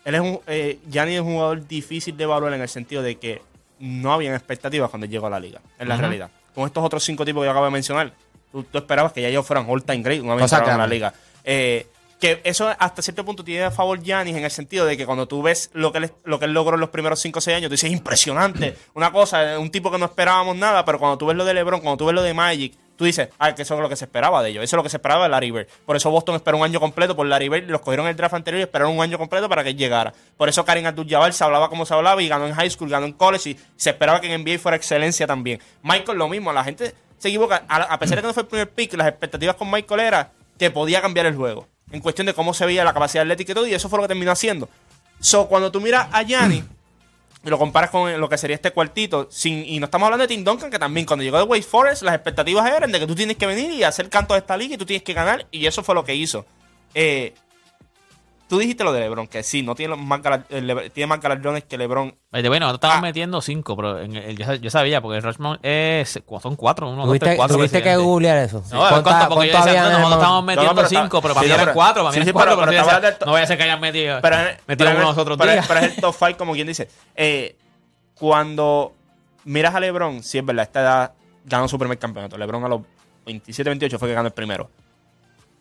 Él 0.05 0.15
es 0.15 0.21
un, 0.21 0.41
eh, 0.47 0.79
Giannis 0.91 1.15
es 1.17 1.21
un 1.23 1.33
jugador 1.33 1.67
difícil 1.67 2.17
de 2.17 2.25
evaluar 2.25 2.53
en 2.53 2.61
el 2.61 2.69
sentido 2.69 3.03
de 3.03 3.17
que 3.17 3.41
no 3.79 4.13
habían 4.13 4.35
expectativas 4.35 4.91
cuando 4.91 5.07
llegó 5.07 5.27
a 5.27 5.31
la 5.31 5.41
liga, 5.41 5.61
en 5.79 5.89
la 5.89 5.97
realidad. 5.97 6.31
Con 6.55 6.67
estos 6.67 6.85
otros 6.85 7.03
cinco 7.03 7.25
tipos 7.25 7.41
que 7.43 7.47
yo 7.47 7.51
acabo 7.51 7.65
de 7.67 7.73
mencionar, 7.73 8.13
tú, 8.53 8.63
tú 8.65 8.79
esperabas 8.79 9.13
que 9.13 9.23
ya 9.23 9.29
ellos 9.29 9.47
fueran 9.47 9.67
all 9.69 9.83
time 9.83 10.03
great 10.03 10.23
una 10.23 10.35
vez 10.35 10.53
a 10.53 10.77
la 10.77 10.87
liga. 10.87 11.13
Eh, 11.43 11.87
que 12.25 12.41
eso 12.45 12.75
hasta 12.79 13.03
cierto 13.03 13.23
punto 13.23 13.45
tiene 13.45 13.65
a 13.65 13.71
favor 13.71 14.03
Giannis 14.03 14.35
en 14.35 14.45
el 14.45 14.51
sentido 14.51 14.87
de 14.87 14.97
que 14.97 15.05
cuando 15.05 15.29
tú 15.29 15.43
ves 15.43 15.69
lo 15.75 15.93
que 15.93 15.99
él, 15.99 16.13
lo 16.25 16.39
que 16.39 16.47
él 16.47 16.55
logró 16.55 16.77
en 16.77 16.81
los 16.81 16.89
primeros 16.89 17.21
5 17.21 17.39
o 17.39 17.43
6 17.43 17.59
años, 17.59 17.69
tú 17.69 17.75
dices, 17.75 17.93
impresionante, 17.93 18.79
una 18.95 19.13
cosa, 19.13 19.59
un 19.59 19.71
tipo 19.71 19.91
que 19.91 19.99
no 19.99 20.07
esperábamos 20.07 20.57
nada, 20.57 20.87
pero 20.87 20.99
cuando 20.99 21.19
tú 21.19 21.27
ves 21.27 21.37
lo 21.37 21.45
de 21.45 21.53
LeBron, 21.53 21.81
cuando 21.81 21.99
tú 21.99 22.07
ves 22.07 22.15
lo 22.15 22.23
de 22.23 22.33
Magic, 22.33 22.73
tú 22.97 23.05
dices, 23.05 23.29
ah, 23.39 23.55
que 23.55 23.61
eso 23.61 23.75
es 23.75 23.81
lo 23.83 23.91
que 23.91 23.97
se 23.97 24.07
esperaba 24.07 24.43
de 24.43 24.49
ellos, 24.49 24.65
eso 24.65 24.75
es 24.75 24.79
lo 24.79 24.83
que 24.83 24.89
se 24.89 24.97
esperaba 24.97 25.25
de 25.25 25.29
Larry 25.29 25.51
Bird. 25.51 25.67
Por 25.85 25.97
eso 25.97 26.11
Boston 26.11 26.37
esperó 26.37 26.57
un 26.57 26.65
año 26.65 26.81
completo 26.81 27.15
por 27.15 27.27
Larry 27.27 27.51
Bird, 27.51 27.69
los 27.69 27.83
cogieron 27.83 28.07
el 28.07 28.17
draft 28.17 28.37
anterior 28.37 28.61
y 28.61 28.63
esperaron 28.63 28.97
un 28.97 29.03
año 29.03 29.19
completo 29.19 29.47
para 29.51 29.63
que 29.63 29.69
él 29.69 29.77
llegara. 29.77 30.15
Por 30.39 30.49
eso 30.49 30.65
Karim 30.65 30.87
Abdul-Jabbar 30.87 31.35
se 31.35 31.45
hablaba 31.45 31.69
como 31.69 31.85
se 31.85 31.93
hablaba 31.93 32.23
y 32.23 32.29
ganó 32.29 32.47
en 32.47 32.55
high 32.55 32.71
school, 32.71 32.89
ganó 32.89 33.05
en 33.05 33.13
college 33.13 33.51
y 33.51 33.59
se 33.77 33.91
esperaba 33.91 34.23
que 34.23 34.33
en 34.33 34.43
NBA 34.43 34.59
fuera 34.59 34.79
excelencia 34.79 35.27
también. 35.27 35.61
Michael 35.83 36.17
lo 36.17 36.31
mismo, 36.31 36.55
la 36.55 36.65
gente 36.65 36.95
se 37.19 37.29
equivoca, 37.29 37.65
a, 37.69 37.83
a 37.83 37.99
pesar 37.99 38.17
de 38.17 38.23
que 38.23 38.29
no 38.29 38.33
fue 38.33 38.45
el 38.45 38.49
primer 38.49 38.71
pick, 38.71 38.95
las 38.95 39.09
expectativas 39.09 39.57
con 39.57 39.71
Michael 39.71 40.01
era 40.01 40.33
que 40.59 40.71
podía 40.71 41.03
cambiar 41.03 41.27
el 41.27 41.37
juego 41.37 41.69
en 41.91 42.01
cuestión 42.01 42.27
de 42.27 42.35
cómo 42.35 42.55
se 42.55 42.67
veía 42.67 42.85
la 42.85 42.93
capacidad 42.93 43.23
atlética 43.23 43.53
y 43.53 43.55
todo, 43.55 43.67
y 43.67 43.75
eso 43.75 43.89
fue 43.89 43.99
lo 43.99 44.05
que 44.05 44.09
terminó 44.09 44.33
haciendo. 44.33 44.69
So, 45.21 45.47
cuando 45.47 45.71
tú 45.71 45.81
miras 45.81 46.09
a 46.13 46.23
Gianni 46.23 46.65
y 47.45 47.51
lo 47.51 47.59
comparas 47.59 47.91
con 47.91 48.19
lo 48.19 48.29
que 48.29 48.39
sería 48.39 48.57
este 48.57 48.71
cuartito, 48.71 49.29
sin, 49.31 49.65
y 49.67 49.79
no 49.79 49.85
estamos 49.85 50.07
hablando 50.07 50.23
de 50.23 50.29
Tim 50.29 50.45
Duncan, 50.45 50.71
que 50.71 50.79
también 50.79 51.07
cuando 51.07 51.23
llegó 51.23 51.37
de 51.37 51.45
Wake 51.45 51.63
Forest, 51.63 52.03
las 52.03 52.15
expectativas 52.15 52.67
eran 52.71 52.91
de 52.91 52.99
que 52.99 53.07
tú 53.07 53.15
tienes 53.15 53.37
que 53.37 53.47
venir 53.47 53.71
y 53.71 53.85
hacer 53.85 54.09
canto 54.09 54.35
de 54.35 54.41
esta 54.41 54.57
liga 54.57 54.75
y 54.75 54.79
tú 54.79 54.87
tienes 54.87 55.03
que 55.03 55.13
ganar, 55.13 55.47
y 55.51 55.67
eso 55.67 55.83
fue 55.83 55.95
lo 55.95 56.05
que 56.05 56.15
hizo. 56.15 56.47
Eh, 56.95 57.35
tú 58.55 58.61
dijiste 58.61 58.85
lo 58.85 58.93
de 58.93 59.01
LeBron, 59.01 59.27
que 59.27 59.43
sí, 59.43 59.63
no 59.63 59.75
tiene, 59.75 59.97
los 59.97 59.99
más, 60.05 60.21
eh, 60.49 60.91
tiene 60.93 61.07
más 61.09 61.21
galardones 61.21 61.65
que 61.65 61.77
LeBron. 61.77 62.15
Bueno, 62.31 62.43
nosotros 62.67 62.71
Ah. 62.73 62.75
estamos 62.95 63.03
metiendo 63.03 63.41
cinco, 63.41 63.75
pero 63.77 64.01
en 64.01 64.15
el- 64.17 64.37
yo, 64.39 64.55
yo 64.55 64.71
sabía, 64.71 65.01
porque 65.01 65.17
el 65.19 65.23
Rushmore 65.25 65.59
es, 65.63 66.21
son 66.41 66.57
cuatro, 66.57 66.89
uno, 66.91 67.05
Tuviste, 67.05 67.27
tres, 67.27 67.37
cuatro. 67.37 67.57
tuviste 67.57 67.83
que 67.83 67.97
googlear 67.97 68.39
eso. 68.39 68.63
No, 68.71 68.79
¿cuánto, 68.79 69.03
¿Cuánta- 69.03 69.29
porque 69.29 69.49
yo 69.49 69.57
decía, 69.65 69.83
no, 69.83 69.89
nosotros 69.91 70.13
el- 70.13 70.19
estamos 70.19 70.45
metiendo 70.45 70.75
pero 70.75 70.89
cinco, 70.89 71.23
pero 71.23 71.35
para 71.35 71.45
sí, 71.47 71.51
mí 71.53 71.57
no, 71.57 71.63
eran 71.63 71.75
cuatro, 71.75 72.03
para 72.03 72.11
mí 72.11 72.15
sí, 72.15 72.19
eran 72.19 72.27
sí, 72.29 72.33
cuatro, 72.33 72.51
pero- 72.53 72.61
pero, 72.61 72.67
pero 72.71 72.73
yo 72.73 72.81
estaba 72.81 73.01
decía, 73.01 73.09
hablando 73.09 73.19
de- 73.19 73.27
no 73.27 73.33
voy 73.33 73.43
a 73.43 73.47
ser 73.47 73.57
que 73.59 73.63
hayan 73.65 73.81
metido, 73.81 74.19
Pero, 74.23 74.37
es- 74.37 74.59
metido 74.67 74.89
pero 74.91 74.91
es- 75.01 75.05
unos 75.05 75.19
otros 75.19 75.39
pero 75.39 75.51
es- 75.51 75.57
días. 75.57 75.67
pero 75.67 75.81
es 75.81 75.87
el 75.87 76.01
top 76.01 76.15
5, 76.19 76.39
como 76.39 76.53
quien 76.55 76.67
dice. 76.67 76.89
Eh, 77.17 77.57
cuando 78.15 78.93
miras 79.45 79.75
a 79.75 79.81
LeBron, 79.81 80.23
sí 80.23 80.39
es 80.39 80.45
verdad, 80.47 80.63
esta 80.65 80.81
edad 80.81 81.13
ganó 81.45 81.69
su 81.69 81.79
primer 81.79 81.99
campeonato. 81.99 82.39
LeBron 82.39 82.65
a 82.65 82.69
los 82.69 82.81
27, 83.27 83.69
28 83.71 83.99
fue 83.99 84.09
que 84.09 84.15
ganó 84.15 84.29
el 84.29 84.33
primero. 84.35 84.71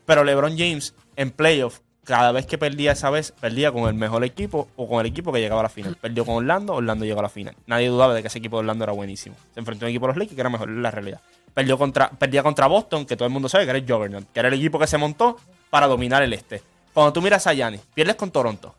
Pero 0.05 0.23
LeBron 0.23 0.57
James 0.57 0.93
en 1.15 1.31
playoff, 1.31 1.79
cada 2.03 2.31
vez 2.31 2.45
que 2.45 2.57
perdía 2.57 2.91
esa 2.91 3.09
vez, 3.09 3.31
perdía 3.31 3.71
con 3.71 3.87
el 3.87 3.93
mejor 3.93 4.23
equipo 4.23 4.67
o 4.75 4.87
con 4.87 4.99
el 4.99 5.05
equipo 5.05 5.31
que 5.31 5.39
llegaba 5.39 5.61
a 5.61 5.63
la 5.63 5.69
final. 5.69 5.95
Perdió 5.95 6.25
con 6.25 6.35
Orlando, 6.35 6.73
Orlando 6.73 7.05
llegó 7.05 7.19
a 7.19 7.23
la 7.23 7.29
final. 7.29 7.55
Nadie 7.65 7.87
dudaba 7.87 8.13
de 8.13 8.21
que 8.21 8.27
ese 8.27 8.39
equipo 8.39 8.57
de 8.57 8.61
Orlando 8.61 8.83
era 8.83 8.93
buenísimo. 8.93 9.35
Se 9.53 9.59
enfrentó 9.59 9.85
a 9.85 9.87
un 9.87 9.91
equipo 9.91 10.07
de 10.07 10.13
los 10.13 10.17
Lakers 10.17 10.35
que 10.35 10.41
era 10.41 10.49
mejor, 10.49 10.69
la 10.69 10.91
realidad. 10.91 11.21
Perdió 11.53 11.77
contra, 11.77 12.09
perdía 12.09 12.43
contra 12.43 12.67
Boston, 12.67 13.05
que 13.05 13.15
todo 13.15 13.27
el 13.27 13.33
mundo 13.33 13.47
sabe 13.47 13.63
que 13.65 13.69
era 13.71 13.79
el 13.79 13.85
Juggernaut, 13.87 14.31
que 14.31 14.39
era 14.39 14.49
el 14.49 14.55
equipo 14.55 14.79
que 14.79 14.87
se 14.87 14.97
montó 14.97 15.37
para 15.69 15.87
dominar 15.87 16.23
el 16.23 16.33
este. 16.33 16.61
Cuando 16.93 17.13
tú 17.13 17.21
miras 17.21 17.47
a 17.47 17.53
Giannis, 17.53 17.81
pierdes 17.93 18.15
con 18.15 18.31
Toronto, 18.31 18.75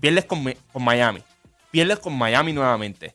pierdes 0.00 0.24
con, 0.24 0.42
con 0.72 0.82
Miami, 0.82 1.22
pierdes 1.70 1.98
con 1.98 2.16
Miami 2.16 2.52
nuevamente. 2.52 3.14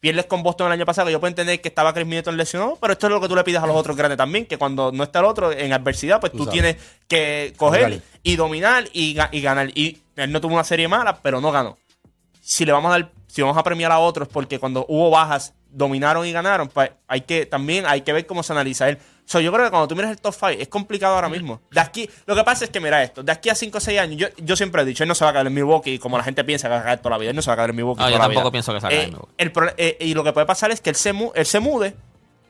Pierdes 0.00 0.24
con 0.24 0.42
Boston 0.42 0.68
el 0.68 0.72
año 0.72 0.86
pasado, 0.86 1.06
que 1.06 1.12
yo 1.12 1.20
puedo 1.20 1.28
entender 1.28 1.60
que 1.60 1.68
estaba 1.68 1.92
Chris 1.92 2.06
Middleton 2.06 2.34
lesionado, 2.36 2.78
pero 2.80 2.94
esto 2.94 3.06
es 3.06 3.12
lo 3.12 3.20
que 3.20 3.28
tú 3.28 3.36
le 3.36 3.44
pides 3.44 3.62
a 3.62 3.66
los 3.66 3.76
otros 3.76 3.94
grandes 3.94 4.16
también, 4.16 4.46
que 4.46 4.56
cuando 4.56 4.90
no 4.92 5.04
está 5.04 5.18
el 5.18 5.26
otro 5.26 5.52
en 5.52 5.74
adversidad, 5.74 6.20
pues 6.20 6.32
tú, 6.32 6.46
tienes 6.46 6.76
que 7.06 7.52
coger 7.58 8.00
y 8.22 8.36
dominar 8.36 8.88
y, 8.94 9.18
y 9.30 9.40
ganar. 9.42 9.68
Y 9.74 9.98
él 10.16 10.32
no 10.32 10.40
tuvo 10.40 10.54
una 10.54 10.64
serie 10.64 10.88
mala, 10.88 11.20
pero 11.20 11.42
no 11.42 11.52
ganó. 11.52 11.76
Si 12.40 12.64
le 12.64 12.72
vamos 12.72 12.88
a 12.88 12.98
dar, 12.98 13.12
si 13.26 13.42
vamos 13.42 13.58
a 13.58 13.62
premiar 13.62 13.92
a 13.92 13.98
otros, 13.98 14.26
porque 14.28 14.58
cuando 14.58 14.86
hubo 14.88 15.10
bajas, 15.10 15.52
dominaron 15.72 16.26
y 16.26 16.32
ganaron, 16.32 16.68
pues 16.68 16.90
hay 17.08 17.20
que, 17.22 17.46
también 17.46 17.86
hay 17.86 18.00
que 18.02 18.12
ver 18.12 18.26
cómo 18.26 18.42
se 18.42 18.52
analiza 18.52 18.88
él. 18.88 18.98
So, 19.24 19.38
yo 19.38 19.52
creo 19.52 19.64
que 19.66 19.70
cuando 19.70 19.86
tú 19.86 19.94
miras 19.94 20.10
el 20.10 20.20
top 20.20 20.34
5 20.34 20.48
es 20.60 20.66
complicado 20.66 21.14
ahora 21.14 21.28
mismo. 21.28 21.60
De 21.70 21.78
aquí, 21.80 22.10
lo 22.26 22.34
que 22.34 22.42
pasa 22.42 22.64
es 22.64 22.70
que 22.70 22.80
mira 22.80 23.00
esto, 23.02 23.22
de 23.22 23.30
aquí 23.30 23.48
a 23.48 23.54
5 23.54 23.78
o 23.78 23.80
6 23.80 24.00
años, 24.00 24.16
yo, 24.16 24.26
yo 24.38 24.56
siempre 24.56 24.82
he 24.82 24.84
dicho, 24.84 25.04
él 25.04 25.08
no 25.08 25.14
se 25.14 25.22
va 25.24 25.30
a 25.30 25.32
caer 25.32 25.46
en 25.46 25.54
Milwaukee 25.54 26.00
como 26.00 26.18
la 26.18 26.24
gente 26.24 26.42
piensa 26.42 26.66
que 26.68 26.74
va 26.74 26.80
a 26.80 26.84
caer 26.84 26.98
toda 26.98 27.10
la 27.10 27.18
vida, 27.18 27.30
él 27.30 27.36
no 27.36 27.42
se 27.42 27.48
va 27.50 27.54
a 27.54 27.56
caer 27.56 27.70
en 27.70 27.76
Milwaukee 27.76 28.00
No, 28.00 28.08
yo 28.08 28.16
toda 28.16 28.18
la 28.18 28.34
tampoco 28.34 28.50
vida. 28.50 28.52
pienso 28.52 28.72
que 28.74 28.80
se 28.80 28.82
va 28.82 28.88
a 28.88 28.90
caer 28.90 29.02
en 29.02 29.08
Eh, 29.08 29.12
Milwaukee. 29.12 29.34
el 29.38 29.52
eh, 29.76 29.96
y 30.00 30.14
lo 30.14 30.24
que 30.24 30.32
puede 30.32 30.46
pasar 30.46 30.72
es 30.72 30.80
que 30.80 30.90
él 30.90 30.96
se, 30.96 31.12
mu- 31.12 31.30
él 31.36 31.46
se 31.46 31.60
mude 31.60 31.94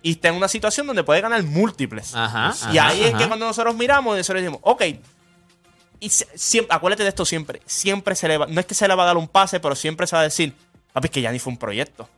y 0.03 0.13
está 0.13 0.29
en 0.29 0.37
una 0.37 0.49
situación 0.49 0.87
donde 0.87 1.05
puede 1.05 1.21
ganar 1.21 1.43
múltiples. 1.43 2.15
Ajá, 2.15 2.55
y 2.73 2.79
ajá, 2.79 2.89
ahí 2.89 3.03
es 3.05 3.15
que 3.15 3.27
cuando 3.29 3.45
nosotros 3.45 3.75
miramos, 3.77 4.17
nosotros 4.17 4.41
decimos, 4.43 4.61
ok, 4.63 4.83
y 6.03 6.09
siempre, 6.09 6.75
acuérdate 6.75 7.03
de 7.03 7.11
esto 7.11 7.27
siempre, 7.27 7.61
siempre 7.67 8.15
se 8.15 8.27
le 8.27 8.39
va, 8.39 8.47
no 8.47 8.59
es 8.59 8.65
que 8.65 8.75
se 8.75 8.89
le 8.89 8.95
va 8.95 9.03
a 9.03 9.07
dar 9.07 9.19
un 9.19 9.29
pase, 9.29 9.61
pero 9.61 9.75
siempre 9.77 10.07
se 10.07 10.17
va 10.17 10.21
a 10.21 10.25
decir, 10.25 10.55
papi, 10.95 11.07
es 11.09 11.11
que 11.11 11.21
ya 11.21 11.31
ni 11.31 11.39
fue 11.39 11.53
un 11.53 11.59
proyecto. 11.59 12.09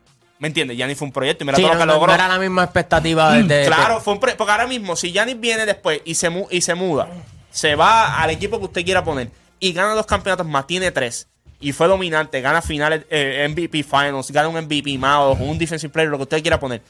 ¿Me 0.43 0.49
entiendes? 0.49 0.77
Ya 0.77 0.89
ni 0.89 0.97
fue 0.97 1.07
un 1.07 1.13
proyecto 1.13 1.45
y 1.45 1.47
mira 1.47 1.57
Sí, 1.57 1.63
todo 1.63 1.75
no, 1.75 1.79
lo 1.79 1.81
que 1.83 1.87
no- 1.87 1.93
logró. 1.95 2.07
no 2.09 2.15
era 2.15 2.27
la 2.27 2.37
misma 2.41 2.65
expectativa 2.65 3.33
de, 3.33 3.45
de- 3.45 3.67
Claro, 3.67 4.01
fue 4.01 4.15
un 4.15 4.19
pre- 4.19 4.35
porque 4.35 4.51
ahora 4.51 4.67
mismo, 4.67 4.97
si 4.97 5.13
Yanis 5.13 5.39
viene 5.39 5.65
después 5.67 6.01
y 6.05 6.17
se, 6.17 6.31
mu- 6.31 6.49
y 6.51 6.61
se 6.63 6.75
muda, 6.75 7.07
se 7.53 7.77
va 7.77 8.21
al 8.21 8.31
equipo 8.31 8.59
que 8.59 8.65
usted 8.65 8.85
quiera 8.85 9.05
poner 9.05 9.31
y 9.61 9.73
gana 9.73 9.95
dos 9.95 10.05
campeonatos 10.05 10.45
más, 10.45 10.67
tiene 10.67 10.91
tres, 10.91 11.29
y 11.61 11.71
fue 11.71 11.87
dominante, 11.87 12.41
gana 12.41 12.61
finales, 12.61 13.05
eh, 13.09 13.47
MVP 13.49 13.85
Finals, 13.85 14.33
gana 14.33 14.49
un 14.49 14.57
MVP 14.57 14.99
más 14.99 15.19
o 15.21 15.33
un 15.35 15.57
Defensive 15.59 15.93
Player, 15.93 16.11
lo 16.11 16.17
que 16.17 16.25
usted 16.25 16.43
quiera 16.43 16.59
poner, 16.59 16.83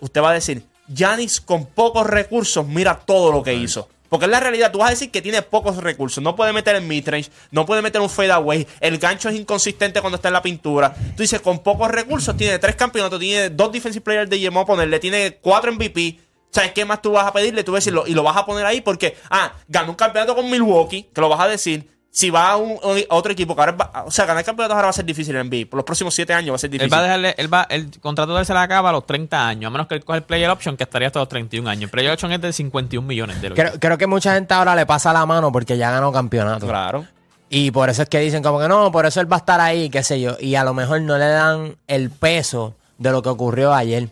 usted 0.00 0.22
va 0.22 0.30
a 0.30 0.32
decir, 0.32 0.62
Yanis 0.88 1.42
con 1.42 1.66
pocos 1.66 2.06
recursos, 2.06 2.66
mira 2.66 2.94
todo 2.98 3.30
lo 3.30 3.42
que 3.42 3.52
hizo. 3.52 3.90
Porque 4.08 4.26
es 4.26 4.30
la 4.30 4.40
realidad, 4.40 4.72
tú 4.72 4.78
vas 4.78 4.88
a 4.88 4.90
decir 4.90 5.10
que 5.10 5.22
tiene 5.22 5.42
pocos 5.42 5.76
recursos. 5.78 6.22
No 6.22 6.36
puede 6.36 6.52
meter 6.52 6.76
en 6.76 6.86
midrange, 6.86 7.30
no 7.50 7.66
puede 7.66 7.82
meter 7.82 8.00
un 8.00 8.10
fadeaway. 8.10 8.66
El 8.80 8.98
gancho 8.98 9.28
es 9.28 9.36
inconsistente 9.36 10.00
cuando 10.00 10.16
está 10.16 10.28
en 10.28 10.34
la 10.34 10.42
pintura. 10.42 10.94
Tú 11.16 11.22
dices, 11.22 11.40
con 11.40 11.60
pocos 11.60 11.90
recursos, 11.90 12.36
tiene 12.36 12.58
tres 12.58 12.76
campeonatos, 12.76 13.20
tiene 13.20 13.50
dos 13.50 13.72
defensive 13.72 14.02
players 14.02 14.30
de 14.30 14.40
YMO 14.40 14.60
a 14.60 14.66
ponerle, 14.66 14.98
tiene 14.98 15.38
cuatro 15.40 15.72
MVP. 15.72 16.20
¿Sabes 16.50 16.72
qué 16.72 16.84
más 16.84 17.02
tú 17.02 17.12
vas 17.12 17.26
a 17.26 17.32
pedirle? 17.32 17.64
Tú 17.64 17.72
vas 17.72 17.78
a 17.78 17.80
decirlo 17.80 18.06
y 18.06 18.14
lo 18.14 18.22
vas 18.22 18.36
a 18.36 18.46
poner 18.46 18.64
ahí 18.64 18.80
porque, 18.80 19.16
ah, 19.30 19.52
ganó 19.68 19.90
un 19.90 19.96
campeonato 19.96 20.34
con 20.34 20.50
Milwaukee, 20.50 21.10
que 21.12 21.20
lo 21.20 21.28
vas 21.28 21.40
a 21.40 21.48
decir. 21.48 21.95
Si 22.16 22.30
va 22.30 22.52
a, 22.52 22.56
un, 22.56 22.78
a 23.10 23.14
otro 23.14 23.30
equipo, 23.30 23.54
que 23.54 23.60
ahora 23.60 23.72
va- 23.72 24.04
o 24.06 24.10
sea, 24.10 24.24
ganar 24.24 24.42
campeonatos 24.42 24.74
ahora 24.74 24.86
va 24.86 24.90
a 24.90 24.94
ser 24.94 25.04
difícil 25.04 25.36
en 25.36 25.48
NBA. 25.50 25.68
Por 25.68 25.76
los 25.76 25.84
próximos 25.84 26.14
siete 26.14 26.32
años 26.32 26.52
va 26.52 26.54
a 26.56 26.58
ser 26.58 26.68
Él 26.68 26.78
difícil. 26.78 26.90
va 26.94 26.98
a 26.98 27.02
dejarle, 27.02 27.34
él 27.36 27.52
va, 27.52 27.66
el 27.68 27.90
contrato 28.00 28.32
de 28.32 28.40
él 28.40 28.46
se 28.46 28.54
le 28.54 28.58
acaba 28.60 28.88
a 28.88 28.92
los 28.92 29.04
30 29.04 29.46
años, 29.46 29.68
a 29.68 29.70
menos 29.70 29.86
que 29.86 29.96
él 29.96 30.02
coja 30.04 30.16
el 30.16 30.22
player 30.24 30.48
option, 30.48 30.78
que 30.78 30.84
estaría 30.84 31.08
hasta 31.08 31.18
los 31.18 31.28
31 31.28 31.68
años. 31.68 31.82
El 31.82 31.90
player 31.90 32.12
option 32.12 32.32
es 32.32 32.40
de 32.40 32.54
51 32.54 33.06
millones 33.06 33.42
de 33.42 33.50
Creo, 33.50 33.72
creo 33.78 33.98
que 33.98 34.06
mucha 34.06 34.32
gente 34.34 34.54
ahora 34.54 34.74
le 34.74 34.86
pasa 34.86 35.12
la 35.12 35.26
mano 35.26 35.52
porque 35.52 35.76
ya 35.76 35.90
ganó 35.90 36.10
campeonato. 36.10 36.66
Claro. 36.66 37.04
Y 37.50 37.70
por 37.70 37.90
eso 37.90 38.00
es 38.02 38.08
que 38.08 38.18
dicen 38.18 38.42
como 38.42 38.60
que 38.60 38.66
no, 38.68 38.90
por 38.90 39.04
eso 39.04 39.20
él 39.20 39.30
va 39.30 39.36
a 39.36 39.40
estar 39.40 39.60
ahí, 39.60 39.90
qué 39.90 40.02
sé 40.02 40.18
yo. 40.18 40.38
Y 40.40 40.54
a 40.54 40.64
lo 40.64 40.72
mejor 40.72 41.02
no 41.02 41.18
le 41.18 41.26
dan 41.26 41.76
el 41.86 42.08
peso 42.08 42.74
de 42.96 43.10
lo 43.12 43.20
que 43.22 43.28
ocurrió 43.28 43.74
ayer. 43.74 44.08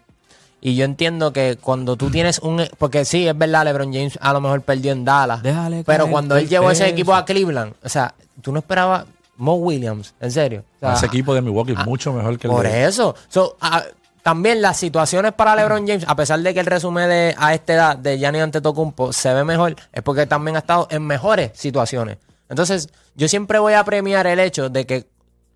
Y 0.66 0.76
yo 0.76 0.86
entiendo 0.86 1.30
que 1.34 1.58
cuando 1.60 1.94
tú 1.94 2.10
tienes 2.10 2.38
un... 2.38 2.66
Porque 2.78 3.04
sí, 3.04 3.28
es 3.28 3.36
verdad, 3.36 3.66
LeBron 3.66 3.92
James 3.92 4.18
a 4.18 4.32
lo 4.32 4.40
mejor 4.40 4.62
perdió 4.62 4.92
en 4.92 5.04
Dallas. 5.04 5.42
Déjale 5.42 5.84
pero 5.84 6.08
cuando 6.08 6.38
él 6.38 6.48
llevó 6.48 6.70
ese 6.70 6.88
equipo 6.88 7.14
a 7.14 7.26
Cleveland, 7.26 7.74
o 7.84 7.88
sea, 7.90 8.14
tú 8.40 8.50
no 8.50 8.60
esperabas 8.60 9.04
Mo 9.36 9.56
Williams, 9.56 10.14
en 10.20 10.32
serio. 10.32 10.64
O 10.76 10.80
sea, 10.80 10.94
Ese 10.94 11.04
equipo 11.04 11.34
de 11.34 11.42
Milwaukee 11.42 11.72
es 11.72 11.84
mucho 11.84 12.14
mejor 12.14 12.38
que 12.38 12.46
el 12.46 12.54
por 12.54 12.62
de 12.62 12.86
eso. 12.86 13.14
So, 13.28 13.58
ah, 13.60 13.84
también 14.22 14.62
las 14.62 14.78
situaciones 14.78 15.34
para 15.34 15.54
LeBron 15.54 15.86
James, 15.86 16.06
a 16.08 16.16
pesar 16.16 16.40
de 16.40 16.54
que 16.54 16.60
el 16.60 16.66
resumen 16.66 17.10
de 17.10 17.34
a 17.36 17.52
esta 17.52 17.74
edad 17.74 17.98
de 17.98 18.18
Gianni 18.18 18.40
Antetokounmpo 18.40 19.12
se 19.12 19.34
ve 19.34 19.44
mejor, 19.44 19.76
es 19.92 20.02
porque 20.02 20.24
también 20.24 20.56
ha 20.56 20.60
estado 20.60 20.88
en 20.90 21.02
mejores 21.02 21.50
situaciones. 21.52 22.16
Entonces, 22.48 22.88
yo 23.14 23.28
siempre 23.28 23.58
voy 23.58 23.74
a 23.74 23.84
premiar 23.84 24.26
el 24.26 24.40
hecho 24.40 24.70
de 24.70 24.86
que 24.86 25.06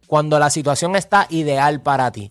cuando 0.07 0.39
la 0.39 0.51
situación 0.51 0.97
está 0.97 1.27
ideal 1.31 1.81
para 1.81 2.11
ti, 2.11 2.31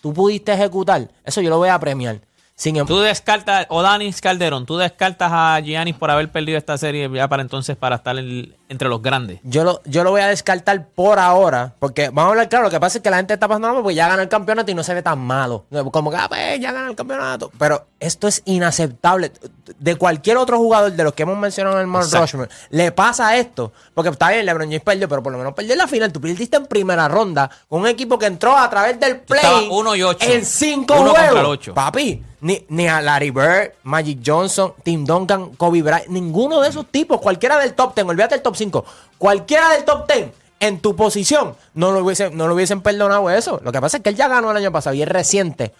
tú 0.00 0.12
pudiste 0.12 0.52
ejecutar, 0.52 1.08
eso 1.24 1.40
yo 1.40 1.50
lo 1.50 1.58
voy 1.58 1.68
a 1.68 1.78
premiar. 1.78 2.20
Sin 2.54 2.76
em- 2.76 2.86
Tú 2.86 2.98
descartas, 2.98 3.66
o 3.68 3.82
Danis 3.82 4.20
Calderón, 4.20 4.66
tú 4.66 4.76
descartas 4.76 5.30
a 5.32 5.60
Giannis 5.60 5.94
por 5.94 6.10
haber 6.10 6.28
perdido 6.30 6.58
esta 6.58 6.76
serie 6.76 7.08
ya 7.12 7.28
para 7.28 7.42
entonces 7.42 7.76
para 7.76 7.96
estar 7.96 8.18
en- 8.18 8.52
entre 8.68 8.88
los 8.88 9.00
grandes. 9.02 9.40
Yo 9.42 9.64
lo, 9.64 9.80
yo 9.84 10.04
lo 10.04 10.10
voy 10.10 10.20
a 10.20 10.28
descartar 10.28 10.88
por 10.88 11.18
ahora, 11.18 11.74
porque 11.78 12.08
vamos 12.08 12.24
a 12.24 12.28
hablar 12.30 12.48
claro, 12.48 12.64
lo 12.66 12.70
que 12.70 12.78
pasa 12.80 12.98
es 12.98 13.02
que 13.02 13.10
la 13.10 13.16
gente 13.16 13.34
está 13.34 13.48
pasando 13.48 13.82
porque 13.82 13.94
ya 13.94 14.08
gana 14.08 14.22
el 14.22 14.28
campeonato 14.28 14.70
y 14.70 14.74
no 14.74 14.82
se 14.82 14.94
ve 14.94 15.02
tan 15.02 15.18
malo. 15.18 15.64
Como 15.90 16.10
que, 16.10 16.16
ah, 16.16 16.28
pues, 16.28 16.60
ya 16.60 16.72
gana 16.72 16.90
el 16.90 16.96
campeonato. 16.96 17.50
Pero 17.58 17.86
esto 18.00 18.28
es 18.28 18.42
inaceptable. 18.44 19.32
De 19.78 19.96
cualquier 19.96 20.36
otro 20.36 20.58
jugador 20.58 20.92
de 20.92 21.04
los 21.04 21.12
que 21.14 21.22
hemos 21.24 21.38
mencionado 21.38 21.76
en 21.76 21.82
el 21.82 21.86
Mount. 21.86 22.12
Rushmore, 22.12 22.50
le 22.70 22.92
pasa 22.92 23.36
esto. 23.36 23.72
Porque 23.94 24.10
está 24.10 24.30
bien, 24.30 24.44
LeBron 24.46 24.66
James 24.68 24.82
perdió, 24.82 25.08
pero 25.08 25.22
por 25.22 25.32
lo 25.32 25.38
menos 25.38 25.54
perdió 25.54 25.72
en 25.72 25.78
la 25.78 25.88
final. 25.88 26.12
Tú 26.12 26.20
perdiste 26.20 26.56
en 26.56 26.66
primera 26.66 27.08
ronda 27.08 27.50
con 27.68 27.80
un 27.80 27.86
equipo 27.86 28.18
que 28.18 28.26
entró 28.26 28.56
a 28.56 28.68
través 28.70 28.98
del 29.00 29.20
play 29.20 29.40
estaba 29.40 29.62
uno 29.70 29.94
y 29.96 30.02
ocho. 30.02 30.26
en 30.28 30.44
cinco 30.44 30.94
Uno 31.00 31.10
juegos. 31.10 31.40
el 31.40 31.46
ocho. 31.46 31.74
Papi, 31.74 32.22
ni, 32.40 32.64
ni 32.68 32.86
a 32.88 33.00
Larry 33.00 33.30
Bird, 33.30 33.72
Magic 33.82 34.20
Johnson, 34.24 34.72
Tim 34.82 35.04
Duncan, 35.04 35.50
Kobe 35.56 35.82
Bryant, 35.82 36.06
ninguno 36.08 36.60
de 36.60 36.68
esos 36.68 36.86
tipos, 36.86 37.20
cualquiera 37.20 37.58
del 37.58 37.74
top 37.74 37.94
10, 37.94 38.06
olvídate 38.06 38.36
del 38.36 38.42
top 38.42 38.56
5, 38.58 38.84
cualquiera 39.18 39.70
del 39.70 39.84
top 39.84 40.10
10 40.12 40.28
en 40.60 40.80
tu 40.80 40.96
posición, 40.96 41.54
no 41.74 41.92
lo, 41.92 42.04
hubiesen, 42.04 42.36
no 42.36 42.48
lo 42.48 42.54
hubiesen 42.54 42.80
perdonado 42.82 43.30
eso. 43.30 43.60
Lo 43.62 43.70
que 43.72 43.80
pasa 43.80 43.98
es 43.98 44.02
que 44.02 44.10
él 44.10 44.16
ya 44.16 44.28
ganó 44.28 44.50
el 44.50 44.56
año 44.56 44.72
pasado 44.72 44.94
y 44.94 45.02
es 45.02 45.08
reciente. 45.08 45.72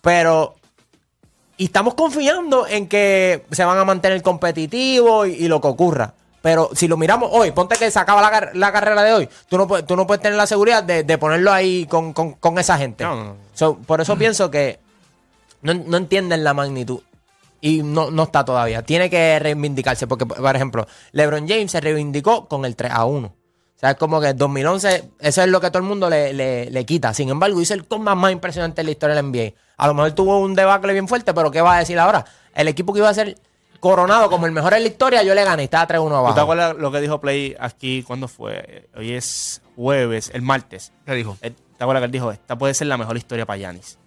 Pero. 0.00 0.54
Y 1.56 1.66
estamos 1.66 1.94
confiando 1.94 2.66
en 2.66 2.88
que 2.88 3.44
se 3.52 3.64
van 3.64 3.78
a 3.78 3.84
mantener 3.84 4.20
competitivos 4.22 5.28
y, 5.28 5.32
y 5.44 5.48
lo 5.48 5.60
que 5.60 5.68
ocurra. 5.68 6.12
Pero 6.42 6.68
si 6.74 6.88
lo 6.88 6.96
miramos 6.96 7.30
hoy, 7.32 7.52
ponte 7.52 7.76
que 7.76 7.90
se 7.90 7.98
acaba 7.98 8.20
la, 8.20 8.30
car- 8.30 8.50
la 8.54 8.72
carrera 8.72 9.02
de 9.02 9.12
hoy, 9.14 9.28
tú 9.48 9.56
no, 9.56 9.66
tú 9.84 9.96
no 9.96 10.06
puedes 10.06 10.20
tener 10.20 10.36
la 10.36 10.46
seguridad 10.48 10.82
de, 10.82 11.04
de 11.04 11.16
ponerlo 11.16 11.52
ahí 11.52 11.86
con, 11.86 12.12
con- 12.12 12.32
con 12.34 12.58
esa 12.58 12.76
gente. 12.76 13.04
No, 13.04 13.14
no, 13.14 13.24
no. 13.24 13.36
So, 13.54 13.76
por 13.78 14.00
eso 14.00 14.16
pienso 14.18 14.50
que 14.50 14.78
no, 15.62 15.74
no 15.74 15.96
entienden 15.96 16.42
la 16.44 16.52
magnitud. 16.54 17.00
Y 17.66 17.82
no, 17.82 18.10
no 18.10 18.24
está 18.24 18.44
todavía. 18.44 18.82
Tiene 18.82 19.08
que 19.08 19.38
reivindicarse. 19.38 20.06
Porque, 20.06 20.26
por 20.26 20.54
ejemplo, 20.54 20.86
LeBron 21.12 21.48
James 21.48 21.70
se 21.72 21.80
reivindicó 21.80 22.46
con 22.46 22.64
el 22.66 22.76
3 22.76 22.92
a 22.92 23.06
1. 23.06 23.26
O 23.26 23.32
sea, 23.78 23.92
es 23.92 23.96
como 23.96 24.20
que 24.20 24.28
en 24.28 24.36
2011, 24.36 25.10
eso 25.18 25.42
es 25.42 25.48
lo 25.48 25.60
que 25.62 25.68
todo 25.70 25.78
el 25.78 25.88
mundo 25.88 26.10
le, 26.10 26.34
le- 26.34 26.70
le 26.70 26.84
quita. 26.84 27.14
Sin 27.14 27.30
embargo, 27.30 27.58
hizo 27.60 27.72
el 27.72 27.86
comeback 27.86 28.16
más 28.16 28.32
impresionante 28.32 28.82
en 28.82 28.86
la 28.86 28.90
historia 28.90 29.16
del 29.16 29.24
NBA. 29.30 29.54
A 29.78 29.86
lo 29.86 29.94
mejor 29.94 30.12
tuvo 30.12 30.38
un 30.40 30.54
debacle 30.54 30.92
bien 30.92 31.08
fuerte, 31.08 31.32
pero 31.32 31.50
¿qué 31.50 31.62
va 31.62 31.76
a 31.76 31.78
decir 31.78 31.98
ahora? 31.98 32.24
El 32.54 32.68
equipo 32.68 32.92
que 32.92 32.98
iba 32.98 33.08
a 33.08 33.14
ser 33.14 33.36
coronado 33.80 34.28
como 34.30 34.44
el 34.46 34.52
mejor 34.52 34.74
en 34.74 34.82
la 34.82 34.88
historia, 34.88 35.22
yo 35.22 35.34
le 35.34 35.42
gané 35.44 35.62
y 35.62 35.64
estaba 35.64 35.86
3-1 35.88 36.02
¿Tú 36.04 36.08
te 36.10 36.14
abajo. 36.16 36.40
acuerdas 36.40 36.76
lo 36.76 36.92
que 36.92 37.00
dijo 37.00 37.20
Play 37.20 37.56
aquí 37.58 38.02
cuando 38.02 38.28
fue? 38.28 38.88
Hoy 38.96 39.12
es 39.12 39.62
jueves, 39.74 40.30
el 40.34 40.42
martes. 40.42 40.92
¿Qué 41.06 41.14
dijo? 41.14 41.36
Él- 41.40 41.54
¿Te 41.76 41.82
acuerdas 41.84 42.02
que 42.02 42.06
él 42.06 42.12
dijo? 42.12 42.30
Esta 42.30 42.56
puede 42.56 42.72
ser 42.74 42.86
la 42.86 42.96
mejor 42.98 43.16
historia 43.16 43.44
para 43.46 43.56
Yanis. 43.56 43.98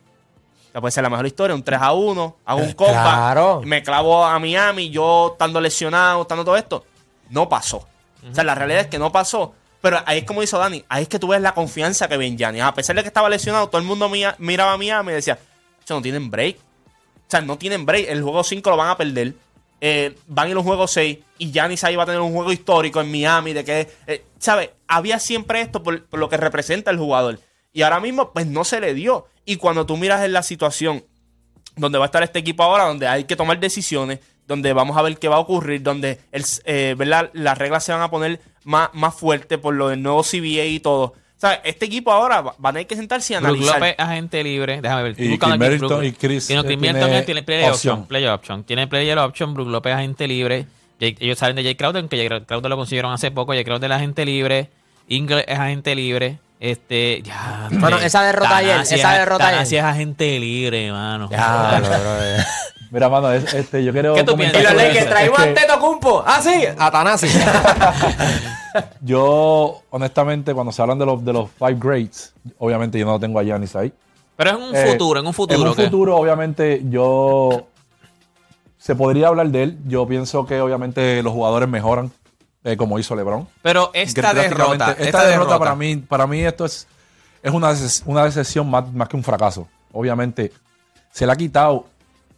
Puede 0.82 0.92
ser 0.92 1.04
la 1.04 1.10
mejor 1.10 1.26
historia, 1.26 1.56
un 1.56 1.64
3 1.64 1.80
a 1.82 1.92
1, 1.94 2.38
hago 2.46 2.60
un 2.62 2.70
Eh, 2.70 2.76
compa, 2.76 2.94
claro. 2.94 3.62
me 3.64 3.82
clavo 3.84 4.24
a 4.26 4.38
Miami, 4.40 4.90
yo 4.90 5.30
estando 5.34 5.60
lesionado, 5.62 6.22
estando 6.24 6.44
todo 6.46 6.58
esto. 6.58 6.86
No 7.30 7.50
pasó. 7.50 7.88
O 8.30 8.34
sea, 8.34 8.44
la 8.44 8.56
realidad 8.56 8.82
es 8.82 8.88
que 8.88 9.00
no 9.00 9.12
pasó. 9.12 9.54
Pero 9.82 10.00
ahí 10.06 10.20
es 10.20 10.24
como 10.26 10.42
hizo 10.44 10.58
Dani, 10.58 10.84
ahí 10.90 11.04
es 11.04 11.08
que 11.10 11.20
tú 11.20 11.28
ves 11.28 11.40
la 11.42 11.54
confianza 11.54 12.08
que 12.08 12.18
ve 12.18 12.26
en 12.26 12.38
Yanis. 12.38 12.64
A 12.64 12.74
pesar 12.74 12.96
de 12.96 13.04
que 13.04 13.08
estaba 13.08 13.30
lesionado, 13.30 13.68
todo 13.68 13.80
el 13.80 13.88
mundo 13.88 14.10
mira- 14.10 14.36
miraba 14.40 14.74
a 14.74 14.78
Miami 14.78 15.12
y 15.12 15.16
decía, 15.16 15.38
"Che, 15.86 15.94
no 15.94 16.02
tienen 16.02 16.30
break. 16.32 16.58
O 16.58 17.30
sea, 17.30 17.42
no 17.42 17.58
tienen 17.58 17.86
break. 17.86 18.08
El 18.10 18.24
juego 18.24 18.44
5 18.44 18.70
lo 18.70 18.78
van 18.78 18.90
a 18.90 18.98
perder. 18.98 19.34
Eh, 19.80 20.18
van 20.28 20.48
a 20.48 20.50
ir 20.50 20.56
a 20.56 20.60
un 20.60 20.66
juego 20.66 20.88
6 20.88 21.20
y 21.38 21.52
Giannis 21.52 21.84
ahí 21.84 21.96
va 21.96 22.04
a 22.04 22.06
tener 22.08 22.22
un 22.22 22.34
juego 22.34 22.52
histórico 22.52 23.00
en 23.00 23.12
Miami. 23.12 23.54
De 23.54 23.64
que, 23.64 23.88
eh, 24.08 24.26
¿sabes? 24.40 24.72
Había 24.88 25.20
siempre 25.20 25.62
esto 25.62 25.84
por, 25.84 26.04
por 26.06 26.20
lo 26.20 26.28
que 26.30 26.38
representa 26.38 26.90
el 26.90 26.98
jugador. 26.98 27.40
Y 27.74 27.82
ahora 27.84 28.00
mismo, 28.00 28.32
pues 28.34 28.48
no 28.48 28.64
se 28.64 28.80
le 28.80 28.94
dio. 28.94 29.28
Y 29.46 29.58
cuando 29.58 29.86
tú 29.86 29.98
miras 29.98 30.24
en 30.24 30.34
la 30.34 30.44
situación 30.44 31.04
donde 31.76 31.98
va 32.00 32.06
a 32.06 32.08
estar 32.08 32.24
este 32.24 32.40
equipo 32.40 32.64
ahora, 32.64 32.86
donde 32.86 33.08
hay 33.08 33.26
que 33.26 33.36
tomar 33.36 33.60
decisiones, 33.60 34.20
donde 34.48 34.74
vamos 34.74 34.98
a 34.98 35.02
ver 35.02 35.18
qué 35.20 35.28
va 35.28 35.36
a 35.36 35.40
ocurrir, 35.40 35.84
donde 35.84 36.20
el, 36.32 36.44
eh, 36.66 36.96
¿verdad? 36.98 37.30
las 37.34 37.58
reglas 37.58 37.84
se 37.84 37.92
van 37.92 38.02
a 38.02 38.10
poner 38.10 38.42
más, 38.64 38.90
más 38.94 39.14
fuertes 39.14 39.58
por 39.60 39.74
lo 39.76 39.90
del 39.90 40.02
nuevo 40.02 40.24
CBA 40.24 40.66
y 40.66 40.80
todo. 40.80 41.14
¿Sabes? 41.36 41.60
Este 41.66 41.86
equipo 41.86 42.12
ahora 42.12 42.42
va, 42.42 42.56
van 42.58 42.72
a 42.72 42.74
tener 42.78 42.88
que 42.88 42.96
sentarse 42.96 43.34
y 43.34 43.36
Brook 43.38 43.46
analizar. 43.50 43.76
López, 43.80 43.96
agente 44.00 44.44
libre. 44.44 44.82
Déjame 44.82 45.04
ver. 45.04 45.16
Y 45.22 45.28
Middleton 45.28 45.90
Brook- 45.90 46.04
y 46.04 46.12
Chris, 46.14 46.50
Y 46.50 46.56
no, 46.56 46.62
eh, 46.62 46.64
tiene 46.64 47.22
tiene 47.24 47.44
player 47.44 47.72
option. 47.72 48.08
Player 48.08 48.30
option. 48.32 48.64
Tiene 48.64 48.88
player 48.88 49.18
option. 49.20 49.54
Brook 49.54 49.68
López, 49.68 49.94
agente 49.94 50.28
libre. 50.28 50.66
Jake- 51.00 51.18
ellos 51.20 51.38
salen 51.38 51.56
de 51.56 51.62
Jay 51.64 51.76
Crowder, 51.76 52.00
aunque 52.00 52.18
Jay 52.18 52.28
Crowder 52.48 52.70
lo 52.72 52.76
consiguieron 52.78 53.14
hace 53.14 53.30
poco. 53.30 53.52
Jay 53.54 53.64
Crowder 53.64 53.92
es 53.92 53.98
agente 53.98 54.26
libre. 54.26 54.70
Ingle 55.10 55.46
es 55.48 55.60
agente 55.60 55.94
libre. 55.94 56.40
Este, 56.60 57.22
ya. 57.22 57.68
Bueno, 57.72 57.98
esa 58.00 58.24
derrota 58.24 58.58
ayer, 58.58 58.82
esa 58.82 58.96
es- 58.96 59.20
derrota 59.20 59.46
ayer. 59.48 59.58
Tanasi 59.60 59.78
es 59.78 59.84
agente 59.84 60.40
libre, 60.40 60.92
mano. 60.92 61.30
Ya, 61.30 61.80
bro, 61.84 61.90
Mira, 62.92 63.10
mano, 63.10 63.32
es- 63.34 63.54
este, 63.54 63.84
yo 63.84 63.92
quiero 63.92 64.16
¿Qué 64.16 64.24
tú 64.24 64.32
comentar 64.32 64.62
Y 64.62 64.64
los 64.64 64.74
piensas? 64.74 65.10
traímos 65.10 65.38
Es 65.40 65.44
a 65.44 65.54
que 65.54 65.60
Antetokounmpo. 65.60 66.24
Ah, 66.26 66.40
sí, 66.42 66.64
a 66.78 66.90
Tanasi. 66.92 67.28
Yo, 69.02 69.82
honestamente, 69.90 70.54
cuando 70.54 70.72
se 70.72 70.82
hablan 70.82 71.00
de 71.00 71.06
los, 71.06 71.24
de 71.24 71.34
los 71.34 71.50
five 71.52 71.76
greats, 71.80 72.34
obviamente 72.60 73.00
yo 73.00 73.06
no 73.06 73.20
tengo 73.20 73.40
a 73.40 73.44
Giannis 73.44 73.76
ahí. 73.76 73.92
Pero 74.36 74.52
es 74.52 74.56
en 74.58 74.62
un 74.64 74.76
Eh, 74.76 74.86
futuro, 74.92 75.20
en 75.20 75.28
un 75.28 75.34
futuro. 75.34 75.62
En 75.62 75.68
un 75.68 75.76
¿qué? 75.76 75.84
futuro, 75.86 76.18
obviamente, 76.18 76.82
yo. 76.90 77.68
Se 78.78 78.96
podría 78.96 79.28
hablar 79.30 79.48
de 79.50 79.64
él. 79.64 79.78
Yo 79.88 80.08
pienso 80.08 80.46
que, 80.46 80.62
obviamente, 80.62 81.22
los 81.24 81.34
jugadores 81.34 81.68
mejoran, 81.68 82.12
eh, 82.72 82.78
como 82.78 83.00
hizo 83.00 83.16
LeBron. 83.16 83.48
Pero 83.62 83.92
esta 83.94 84.34
derrota, 84.34 84.92
Esta, 84.92 85.04
esta 85.04 85.26
derrota, 85.26 85.58
para 85.60 85.76
mí, 85.76 85.96
para 85.98 86.28
mí 86.28 86.42
esto 86.42 86.66
es, 86.66 86.88
es 87.42 87.52
una, 87.52 87.72
deces- 87.72 88.04
una 88.06 88.26
decepción 88.26 88.70
más, 88.70 88.92
más 88.94 89.08
que 89.08 89.16
un 89.16 89.24
fracaso. 89.24 89.68
Obviamente, 89.94 90.52
se 91.12 91.26
le 91.26 91.32
ha 91.32 91.36
quitado 91.36 91.86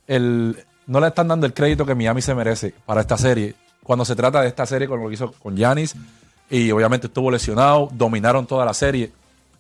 el. 0.08 0.64
No 0.86 1.00
le 1.00 1.08
están 1.08 1.28
dando 1.28 1.46
el 1.46 1.54
crédito 1.54 1.86
que 1.86 1.94
Miami 1.96 2.22
se 2.22 2.34
merece 2.34 2.74
para 2.86 3.02
esta 3.02 3.18
serie. 3.18 3.56
Cuando 3.84 4.06
se 4.06 4.16
trata 4.16 4.42
de 4.42 4.48
esta 4.48 4.66
serie, 4.66 4.88
con 4.88 5.02
lo 5.02 5.08
que 5.08 5.14
hizo 5.16 5.32
con 5.34 5.56
Giannis, 5.56 5.96
y 6.50 6.72
obviamente 6.72 7.08
estuvo 7.08 7.30
lesionado, 7.32 7.90
dominaron 7.92 8.46
toda 8.48 8.66
la 8.66 8.74
serie. 8.74 9.12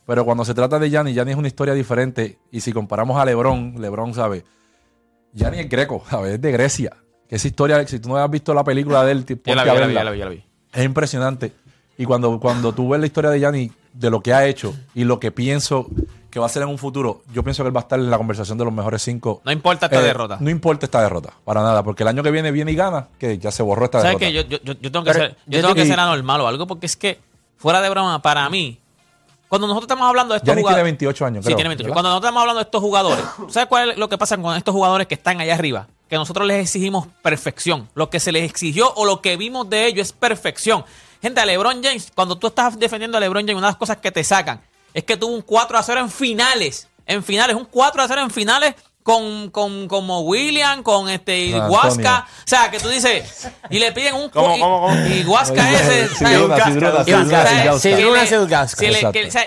Pero 0.07 0.25
cuando 0.25 0.43
se 0.43 0.53
trata 0.55 0.79
de 0.79 0.89
Giannis, 0.89 1.13
Giannis 1.13 1.33
es 1.33 1.37
una 1.39 1.47
historia 1.47 1.73
diferente. 1.75 2.39
Y 2.51 2.61
si 2.61 2.73
comparamos 2.73 3.19
a 3.19 3.25
LeBron, 3.25 3.75
LeBron 3.79 4.13
sabe. 4.15 4.43
Giannis 5.33 5.61
es 5.61 5.69
greco, 5.69 6.03
¿sabes? 6.09 6.33
Es 6.33 6.41
de 6.41 6.51
Grecia. 6.51 6.95
Que 7.27 7.35
esa 7.35 7.47
historia, 7.47 7.85
si 7.87 7.99
tú 7.99 8.09
no 8.09 8.17
has 8.17 8.29
visto 8.31 8.51
la 8.55 8.63
película 8.63 9.03
de 9.03 9.11
él, 9.11 9.23
Ya 9.45 9.55
la 9.55 9.63
vi, 9.63 9.69
ya 9.69 9.73
la 9.79 9.87
vi, 9.87 9.93
ya 9.93 10.03
la 10.03 10.11
vi, 10.11 10.17
ya 10.19 10.25
la 10.25 10.31
vi. 10.31 10.43
Es 10.73 10.85
impresionante. 10.85 11.53
Y 11.97 12.05
cuando, 12.05 12.39
cuando 12.39 12.71
tú 12.73 12.89
ves 12.89 12.99
la 12.99 13.05
historia 13.07 13.29
de 13.29 13.39
Gianni, 13.39 13.71
de 13.93 14.09
lo 14.09 14.21
que 14.21 14.33
ha 14.33 14.45
hecho 14.45 14.73
y 14.95 15.03
lo 15.03 15.19
que 15.19 15.31
pienso 15.31 15.87
que 16.29 16.39
va 16.39 16.45
a 16.45 16.49
ser 16.49 16.61
en 16.61 16.69
un 16.69 16.77
futuro, 16.77 17.23
yo 17.33 17.43
pienso 17.43 17.63
que 17.63 17.67
él 17.69 17.75
va 17.75 17.79
a 17.81 17.83
estar 17.83 17.99
en 17.99 18.09
la 18.09 18.17
conversación 18.17 18.57
de 18.57 18.63
los 18.63 18.71
mejores 18.73 19.01
cinco. 19.01 19.41
No 19.43 19.51
importa 19.51 19.87
esta 19.87 19.99
Eh, 19.99 20.03
derrota. 20.03 20.37
No 20.39 20.49
importa 20.49 20.85
esta 20.85 21.01
derrota, 21.01 21.33
para 21.43 21.61
nada, 21.63 21.81
porque 21.83 22.03
el 22.03 22.07
año 22.09 22.21
que 22.23 22.29
viene 22.31 22.51
viene 22.51 22.71
y 22.71 22.75
gana, 22.75 23.07
que 23.17 23.37
ya 23.39 23.51
se 23.51 23.63
borró 23.63 23.85
esta 23.85 24.01
¿Sabes 24.01 24.19
derrota. 24.19 24.47
qué? 24.47 24.49
Yo, 24.55 24.57
yo, 24.59 24.63
yo, 24.73 24.79
yo 24.79 24.91
tengo 24.91 25.03
que 25.05 25.11
Pero 25.11 25.25
ser, 25.25 25.37
yo 25.47 25.57
yo 25.57 25.61
tengo 25.63 25.75
que 25.75 25.85
ser 25.87 25.99
anormal 25.99 26.41
o 26.41 26.47
algo, 26.47 26.67
porque 26.67 26.85
es 26.85 26.95
que, 26.95 27.19
fuera 27.57 27.81
de 27.81 27.89
broma, 27.89 28.21
para 28.21 28.47
mí, 28.49 28.77
cuando 29.49 29.65
nosotros 29.67 29.85
estamos 29.87 30.07
hablando 30.07 30.33
de 30.35 30.37
estos 30.37 30.45
Giannis 30.47 30.61
tiene 30.61 30.69
jugadores. 30.69 30.83
28 30.83 31.25
años, 31.25 31.45
Sí, 31.45 31.55
tiene 31.55 31.67
28. 31.69 31.83
¿verdad? 31.85 31.93
Cuando 31.95 32.09
nosotros 32.09 32.27
estamos 32.29 32.41
hablando 32.41 32.59
de 32.59 32.63
estos 32.63 32.81
jugadores, 32.81 33.25
¿sabes 33.51 33.67
cuál 33.67 33.89
es 33.91 33.97
lo 33.97 34.07
que 34.07 34.17
pasa 34.19 34.37
con 34.37 34.55
estos 34.55 34.73
jugadores 34.73 35.07
que 35.07 35.15
están 35.15 35.41
allá 35.41 35.55
arriba? 35.55 35.87
Que 36.09 36.15
nosotros 36.15 36.47
les 36.47 36.63
exigimos 36.63 37.07
perfección. 37.21 37.89
Lo 37.93 38.09
que 38.09 38.19
se 38.19 38.31
les 38.31 38.49
exigió 38.49 38.91
o 38.95 39.05
lo 39.05 39.21
que 39.21 39.37
vimos 39.37 39.69
de 39.69 39.85
ellos 39.85 40.07
es 40.07 40.13
perfección. 40.13 40.83
Gente, 41.21 41.39
a 41.39 41.45
LeBron 41.45 41.83
James, 41.83 42.11
cuando 42.15 42.37
tú 42.37 42.47
estás 42.47 42.79
defendiendo 42.79 43.17
a 43.17 43.21
LeBron 43.21 43.43
James, 43.43 43.57
una 43.57 43.67
de 43.67 43.71
las 43.71 43.77
cosas 43.77 43.97
que 43.97 44.11
te 44.11 44.23
sacan 44.23 44.61
es 44.93 45.03
que 45.03 45.17
tuvo 45.17 45.33
un 45.33 45.41
4 45.41 45.77
a 45.77 45.83
0 45.83 45.99
en 46.01 46.09
finales. 46.09 46.87
En 47.05 47.23
finales, 47.23 47.55
un 47.55 47.65
4 47.65 48.01
a 48.01 48.07
0 48.07 48.21
en 48.21 48.31
finales 48.31 48.75
con, 49.03 49.49
con 49.49 49.87
como 49.87 50.21
William, 50.21 50.83
con 50.83 51.09
este 51.09 51.51
San 51.51 51.69
Huasca. 51.71 52.27
O 52.29 52.47
sea, 52.47 52.69
que 52.69 52.79
tú 52.79 52.89
dices, 52.89 53.47
y 53.69 53.79
le 53.79 53.91
piden 53.91 54.13
un 54.15 54.29
¿Cómo, 54.29 54.55
y- 54.55 54.59
cómo, 54.59 54.81
cómo? 54.81 55.05
Y 55.07 55.23
Huasca 55.23 55.71
ese. 55.71 56.09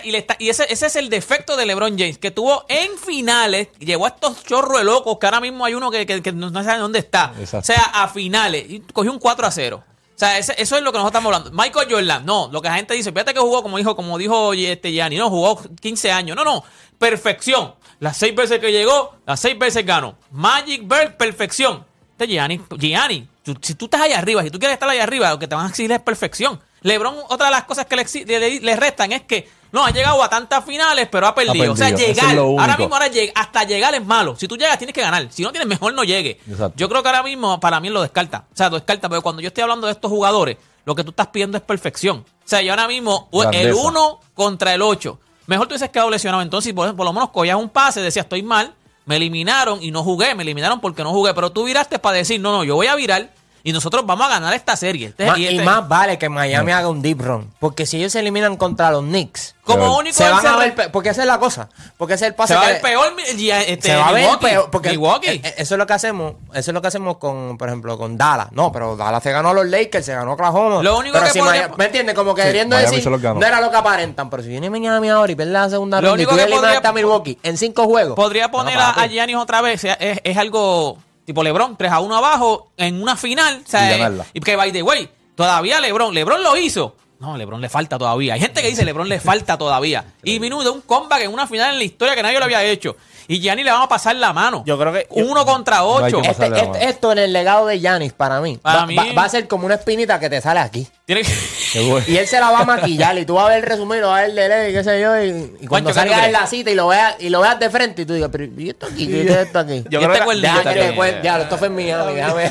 Y- 0.04 0.10
y 0.10 0.26
y 0.38 0.48
ese, 0.48 0.66
ese 0.72 0.86
es 0.86 0.96
el 0.96 1.08
defecto 1.10 1.56
de 1.56 1.66
LeBron 1.66 1.96
James, 1.98 2.18
que 2.18 2.30
tuvo 2.30 2.64
en 2.68 2.96
finales, 2.98 3.68
llevó 3.78 4.06
a 4.06 4.08
estos 4.08 4.42
chorros 4.44 4.78
de 4.78 4.84
locos, 4.84 5.18
que 5.20 5.26
ahora 5.26 5.40
mismo 5.40 5.64
hay 5.64 5.74
uno 5.74 5.90
que, 5.90 6.06
que- 6.06 6.22
que 6.22 6.32
no 6.32 6.50
no 6.50 6.64
sabe 6.64 6.78
dónde 6.80 6.98
está. 6.98 7.32
Exacto. 7.38 7.72
O 7.72 7.74
sea, 7.76 7.84
a 8.02 8.08
finales, 8.08 8.64
y 8.68 8.80
cogió 8.80 9.12
un 9.12 9.18
4 9.18 9.46
a 9.46 9.50
0. 9.50 9.84
O 10.14 10.18
sea, 10.22 10.38
ese- 10.38 10.54
eso 10.58 10.76
es 10.76 10.82
lo 10.82 10.92
que 10.92 10.98
nosotros 10.98 11.20
estamos 11.20 11.34
hablando. 11.34 11.50
Michael 11.62 11.88
Jordan, 11.90 12.24
no, 12.26 12.48
lo 12.52 12.62
que 12.62 12.68
la 12.68 12.74
gente 12.76 12.94
dice, 12.94 13.12
fíjate 13.12 13.32
que 13.34 13.40
jugó, 13.40 13.62
como 13.62 13.76
dijo, 13.78 13.94
como 13.96 14.18
dijo 14.18 14.52
este 14.54 14.92
Gianni, 14.92 15.16
no, 15.16 15.30
jugó 15.30 15.60
15 15.80 16.10
años. 16.12 16.36
No, 16.36 16.44
no, 16.44 16.64
perfección. 16.98 17.74
Las 18.02 18.16
seis 18.16 18.34
veces 18.34 18.58
que 18.58 18.72
llegó, 18.72 19.14
las 19.24 19.38
seis 19.38 19.56
veces 19.56 19.86
ganó. 19.86 20.16
Magic 20.32 20.82
Bird, 20.82 21.16
perfección. 21.16 21.84
Este 22.10 22.26
Gianni, 22.26 22.60
Gianni, 22.76 23.28
tú- 23.44 23.56
si 23.62 23.74
tú 23.74 23.84
estás 23.84 24.00
allá 24.02 24.18
arriba, 24.18 24.42
si 24.42 24.50
tú 24.50 24.58
quieres 24.58 24.74
estar 24.74 24.88
allá 24.88 25.04
arriba, 25.04 25.30
lo 25.30 25.38
que 25.38 25.46
te 25.46 25.54
van 25.54 25.66
a 25.66 25.68
exigir 25.68 25.92
es 25.92 26.00
perfección. 26.00 26.60
LeBron, 26.80 27.14
otra 27.28 27.46
de 27.46 27.52
las 27.52 27.62
cosas 27.64 27.86
que 27.86 27.94
le, 27.94 28.04
le- 28.40 28.60
le 28.60 28.76
restan 28.76 29.12
es 29.12 29.22
que 29.22 29.48
no 29.70 29.84
ha 29.84 29.90
llegado 29.92 30.20
a 30.20 30.28
tantas 30.28 30.64
finales, 30.64 31.08
pero 31.12 31.28
ha 31.28 31.34
perdido. 31.34 31.72
o 31.72 31.76
sea, 31.76 31.90
llegar, 32.08 32.26
es 32.26 32.60
ahora 32.60 32.76
mismo 32.76 32.94
ahora 32.96 33.06
hasta 33.36 33.64
llegar 33.64 33.94
es 33.94 34.04
malo. 34.04 34.34
Si 34.36 34.48
tú 34.48 34.56
llegas, 34.56 34.76
tienes 34.78 34.92
que 34.94 35.00
ganar. 35.00 35.28
Si 35.30 35.42
no 35.44 35.52
tienes, 35.52 35.68
mejor 35.68 35.94
no 35.94 36.02
llegue. 36.02 36.40
Exacto. 36.50 36.74
Yo 36.76 36.88
creo 36.88 37.02
que 37.04 37.08
ahora 37.08 37.22
mismo 37.22 37.60
para 37.60 37.78
mí 37.78 37.88
lo 37.88 38.02
descarta. 38.02 38.46
O 38.52 38.56
sea, 38.56 38.68
lo 38.68 38.76
descarta, 38.76 39.08
pero 39.08 39.22
cuando 39.22 39.40
yo 39.40 39.48
estoy 39.48 39.62
hablando 39.62 39.86
de 39.86 39.92
estos 39.92 40.10
jugadores, 40.10 40.56
lo 40.84 40.94
que 40.96 41.04
tú 41.04 41.10
estás 41.10 41.28
pidiendo 41.28 41.56
es 41.56 41.62
perfección. 41.62 42.18
O 42.18 42.48
sea, 42.48 42.60
yo 42.62 42.72
ahora 42.72 42.88
mismo, 42.88 43.28
el 43.32 43.38
Grandeza. 43.68 43.80
1 43.88 44.20
contra 44.34 44.74
el 44.74 44.82
8. 44.82 45.18
Mejor 45.46 45.66
tú 45.66 45.74
dices 45.74 45.90
quedado 45.90 46.10
lesionado. 46.10 46.42
Entonces, 46.42 46.72
por, 46.72 46.94
por 46.94 47.04
lo 47.04 47.12
menos 47.12 47.30
cogías 47.30 47.56
un 47.56 47.68
pase, 47.68 48.00
decías, 48.00 48.24
estoy 48.24 48.42
mal, 48.42 48.74
me 49.04 49.16
eliminaron 49.16 49.82
y 49.82 49.90
no 49.90 50.02
jugué. 50.02 50.34
Me 50.34 50.42
eliminaron 50.42 50.80
porque 50.80 51.02
no 51.02 51.10
jugué. 51.10 51.34
Pero 51.34 51.50
tú 51.50 51.64
viraste 51.64 51.98
para 51.98 52.16
decir, 52.16 52.40
no, 52.40 52.52
no, 52.52 52.64
yo 52.64 52.74
voy 52.76 52.86
a 52.86 52.94
virar 52.94 53.30
y 53.64 53.72
nosotros 53.72 54.04
vamos 54.06 54.26
a 54.26 54.30
ganar 54.30 54.54
esta 54.54 54.76
serie. 54.76 55.08
Este- 55.08 55.26
Ma- 55.26 55.38
y 55.38 55.42
y 55.42 55.46
este- 55.48 55.62
más 55.64 55.88
vale 55.88 56.18
que 56.18 56.28
Miami 56.28 56.72
haga 56.72 56.88
un 56.88 57.02
deep 57.02 57.20
run. 57.20 57.50
Porque 57.60 57.86
si 57.86 57.98
ellos 57.98 58.12
se 58.12 58.20
eliminan 58.20 58.56
contra 58.56 58.90
los 58.90 59.02
Knicks, 59.02 59.54
como 59.64 59.96
único 59.96 60.16
se 60.16 60.28
van 60.28 60.44
a 60.46 60.56
ver. 60.56 60.74
pe- 60.74 60.88
Porque 60.90 61.10
esa 61.10 61.22
es 61.22 61.28
la 61.28 61.38
cosa. 61.38 61.68
Porque 61.96 62.14
ese 62.14 62.24
es 62.24 62.30
el 62.30 62.34
pase 62.34 62.54
se 62.54 62.58
va 62.58 62.66
a 62.66 62.68
ver 62.70 62.80
peor 62.80 63.12
este, 63.18 63.80
se 63.82 63.96
va 63.96 64.08
a 64.08 64.12
ver 64.12 64.22
Milwaukee. 64.22 64.46
peor, 64.46 64.70
porque 64.70 64.90
Milwaukee. 64.90 65.28
eh, 65.28 65.40
eh, 65.44 65.54
eso 65.58 65.74
es 65.74 65.78
lo 65.78 65.86
que 65.86 65.92
hacemos 65.92 66.34
eso 66.52 66.70
es 66.70 66.74
lo 66.74 66.82
que 66.82 66.88
hacemos 66.88 67.18
con 67.18 67.56
por 67.56 67.68
ejemplo 67.68 67.96
con 67.96 68.18
Dallas 68.18 68.48
no 68.50 68.72
pero 68.72 68.96
Dallas 68.96 69.22
se 69.22 69.30
ganó 69.30 69.50
a 69.50 69.54
los 69.54 69.66
Lakers 69.66 70.04
se 70.04 70.14
ganó 70.14 70.32
a 70.32 70.34
Oklahoma 70.34 70.82
Lo 70.82 70.98
único 70.98 71.12
pero 71.14 71.26
que 71.26 71.32
si 71.32 71.38
podría- 71.38 71.62
Miami- 71.62 71.74
me 71.78 71.84
entiendes 71.84 72.14
como 72.16 72.34
que 72.34 72.42
Sí, 72.42 72.48
queriendo 72.48 72.74
Miami 72.76 72.96
decir 72.96 73.10
no 73.10 73.46
era 73.46 73.60
lo 73.60 73.70
que 73.70 73.76
aparentan 73.76 74.28
pero 74.30 74.42
si 74.42 74.48
viene 74.48 74.68
Miami 74.68 75.08
ahora 75.10 75.30
y 75.30 75.36
pierde 75.36 75.52
la 75.52 75.70
segunda 75.70 76.00
Lo 76.00 76.08
ronda 76.08 76.22
y 76.22 76.24
único 76.24 76.30
tú 76.32 76.36
que 76.48 76.52
podría- 76.56 76.80
a 76.82 76.92
Milwaukee 76.92 77.38
en 77.42 77.56
cinco 77.56 77.84
juegos 77.84 78.16
Podría 78.16 78.50
poner 78.50 78.74
No, 78.74 78.80
a, 78.82 78.90
a 78.90 79.06
Giannis 79.06 79.36
otra 79.36 79.60
vez. 79.62 79.84
es, 79.84 79.96
es 80.24 80.36
algo 80.36 80.98
tipo 81.32 81.42
LeBron, 81.42 81.76
3 81.76 81.90
a 81.92 82.00
1 82.00 82.14
abajo 82.16 82.72
en 82.76 83.02
una 83.02 83.16
final. 83.16 83.62
O 83.66 83.68
sea, 83.70 83.86
Y 83.88 83.98
ganarla. 83.98 84.26
y 84.34 84.40
que, 84.40 84.54
by 84.56 84.70
the 84.72 84.82
way, 84.82 85.08
todavía 85.34 85.80
LeBron, 85.80 86.12
LeBron 86.14 86.42
lo 86.42 86.56
hizo. 86.56 86.94
No, 87.22 87.36
LeBron 87.36 87.60
le 87.60 87.68
falta 87.68 87.98
todavía. 87.98 88.34
Hay 88.34 88.40
gente 88.40 88.60
que 88.62 88.68
dice 88.68 88.84
LeBron 88.84 89.08
le 89.08 89.20
falta 89.20 89.56
todavía. 89.56 90.04
Y 90.24 90.38
vino 90.38 90.62
de 90.62 90.70
un 90.70 90.80
comeback 90.82 91.22
en 91.22 91.32
una 91.32 91.46
final 91.46 91.70
en 91.72 91.78
la 91.78 91.84
historia 91.84 92.14
que 92.16 92.22
nadie 92.22 92.38
lo 92.38 92.44
había 92.44 92.62
hecho. 92.64 92.96
Y 93.28 93.38
Giannis 93.40 93.64
le 93.64 93.70
van 93.70 93.82
a 93.82 93.88
pasar 93.88 94.16
la 94.16 94.32
mano. 94.32 94.64
Yo 94.66 94.76
creo 94.78 94.92
que- 94.92 95.06
Uno 95.10 95.44
contra 95.46 95.84
ocho. 95.84 96.20
Este- 96.22 96.46
este- 96.46 96.84
esto 96.88 97.12
en 97.12 97.18
el 97.18 97.32
legado 97.32 97.66
de 97.66 97.78
Giannis 97.80 98.12
para 98.12 98.40
mí, 98.40 98.58
Para 98.60 98.80
va, 98.80 98.86
mí- 98.86 98.96
va- 98.96 99.12
va 99.12 99.24
a 99.24 99.28
ser 99.28 99.46
como 99.48 99.64
una 99.66 99.76
espinita 99.76 100.18
que 100.18 100.28
te 100.28 100.40
sale 100.40 100.58
aquí 100.60 100.86
Tiene 101.04 101.22
que- 101.22 102.04
y 102.08 102.16
él 102.16 102.26
se 102.26 102.40
la 102.40 102.50
va 102.50 102.58
a 102.60 102.64
maquillar 102.64 103.16
y 103.18 103.24
tú 103.24 103.34
vas 103.34 103.46
a 103.46 103.48
ver 103.50 103.58
el 103.58 103.62
resumen 103.64 103.98
y 103.98 104.00
lo 104.00 104.08
vas 104.08 104.18
a 104.18 104.22
ver 104.26 104.34
de 104.34 104.48
ley, 104.48 104.72
qué 104.72 104.82
sé 104.84 105.00
yo 105.00 105.22
y, 105.22 105.56
y 105.60 105.66
cuando 105.68 105.88
¿qué 105.90 105.94
tú 105.94 106.00
salgas 106.00 106.18
en 106.18 106.24
crees? 106.30 106.40
la 106.40 106.46
cita 106.46 106.70
y 106.70 106.74
lo 106.74 106.88
veas 106.88 107.14
y 107.20 107.28
lo 107.30 107.40
veas 107.40 107.58
de 107.60 107.70
frente 107.70 108.02
y 108.02 108.06
tú 108.06 108.14
digas 108.14 108.28
pero 108.32 108.44
¿y 108.44 108.68
esto 108.70 108.86
aquí? 108.86 109.06
¿qué 109.06 109.22
es 109.22 109.30
esto 109.30 109.58
aquí? 109.60 109.84
Yo 109.88 110.00
Y 110.00 110.04
creo 110.04 110.12
este 110.30 110.74
que-. 110.74 111.20
Diablo, 111.22 111.44
esto 111.44 111.58
fue 111.58 111.68
en 111.68 111.74
Miami, 111.76 112.12
déjame. 112.14 112.50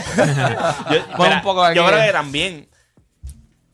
Yo, 0.91 1.07
Pon 1.17 1.25
mira, 1.27 1.35
un 1.37 1.41
poco 1.43 1.63
aquí. 1.63 1.75
yo 1.75 1.85
creo 1.85 2.05
que 2.05 2.11
también, 2.11 2.67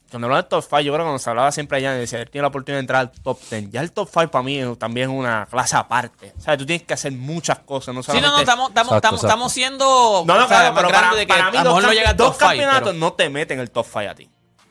cuando 0.10 0.28
hablaba 0.28 0.42
del 0.42 0.50
top 0.50 0.64
5, 0.64 0.80
yo 0.82 0.92
creo 0.94 0.98
que 0.98 1.04
cuando 1.04 1.20
se 1.20 1.30
hablaba 1.30 1.52
siempre 1.52 1.78
allá, 1.78 1.94
decía, 1.94 2.22
él 2.22 2.30
tiene 2.30 2.44
la 2.44 2.48
oportunidad 2.50 2.78
de 2.78 2.82
entrar 2.82 3.00
al 3.02 3.12
top 3.12 3.40
10. 3.50 3.70
Ya 3.72 3.82
el 3.82 3.92
top 3.92 4.10
5 4.12 4.30
para 4.32 4.44
mí 4.44 4.58
es- 4.58 4.80
también 4.80 5.10
es 5.10 5.16
una 5.18 5.46
clase 5.50 5.76
aparte. 5.76 6.34
O 6.38 6.42
sea, 6.42 6.58
tú 6.58 6.66
tienes 6.66 6.86
que 6.88 6.94
hacer 6.94 7.12
muchas 7.12 7.60
cosas, 7.60 7.94
no 7.94 8.02
Sí, 8.04 8.08
solamente... 8.08 8.30
no, 8.30 8.36
no, 8.36 8.40
estamos, 8.42 8.70
estamos, 8.70 8.88
Exacto, 8.94 8.96
estamos, 8.96 9.20
exacto. 9.20 9.28
estamos 9.28 9.54
siendo 9.54 10.24
No, 10.26 10.38
no, 10.40 10.46
o 10.46 10.48
sea, 10.48 10.58
claro, 10.72 10.76
pero 10.76 10.90
para, 10.90 11.16
de 11.16 11.28
que 11.28 11.34
para 11.34 11.52
mí 11.52 11.58
dos, 11.58 11.64
mejor 11.66 11.82
no 11.84 11.90
campe- 11.90 11.94
llega 11.96 12.10
al 12.12 12.18
dos 12.18 12.28
top 12.30 12.38
five, 12.38 12.48
campeonatos 12.50 12.90
pero- 12.90 13.00
no 13.00 13.14
te 13.14 13.30
meten 13.30 13.58
en 13.58 13.62
el 13.64 13.72
top 13.72 13.86
5 13.86 14.10
a 14.10 14.16
ti. 14.16 14.30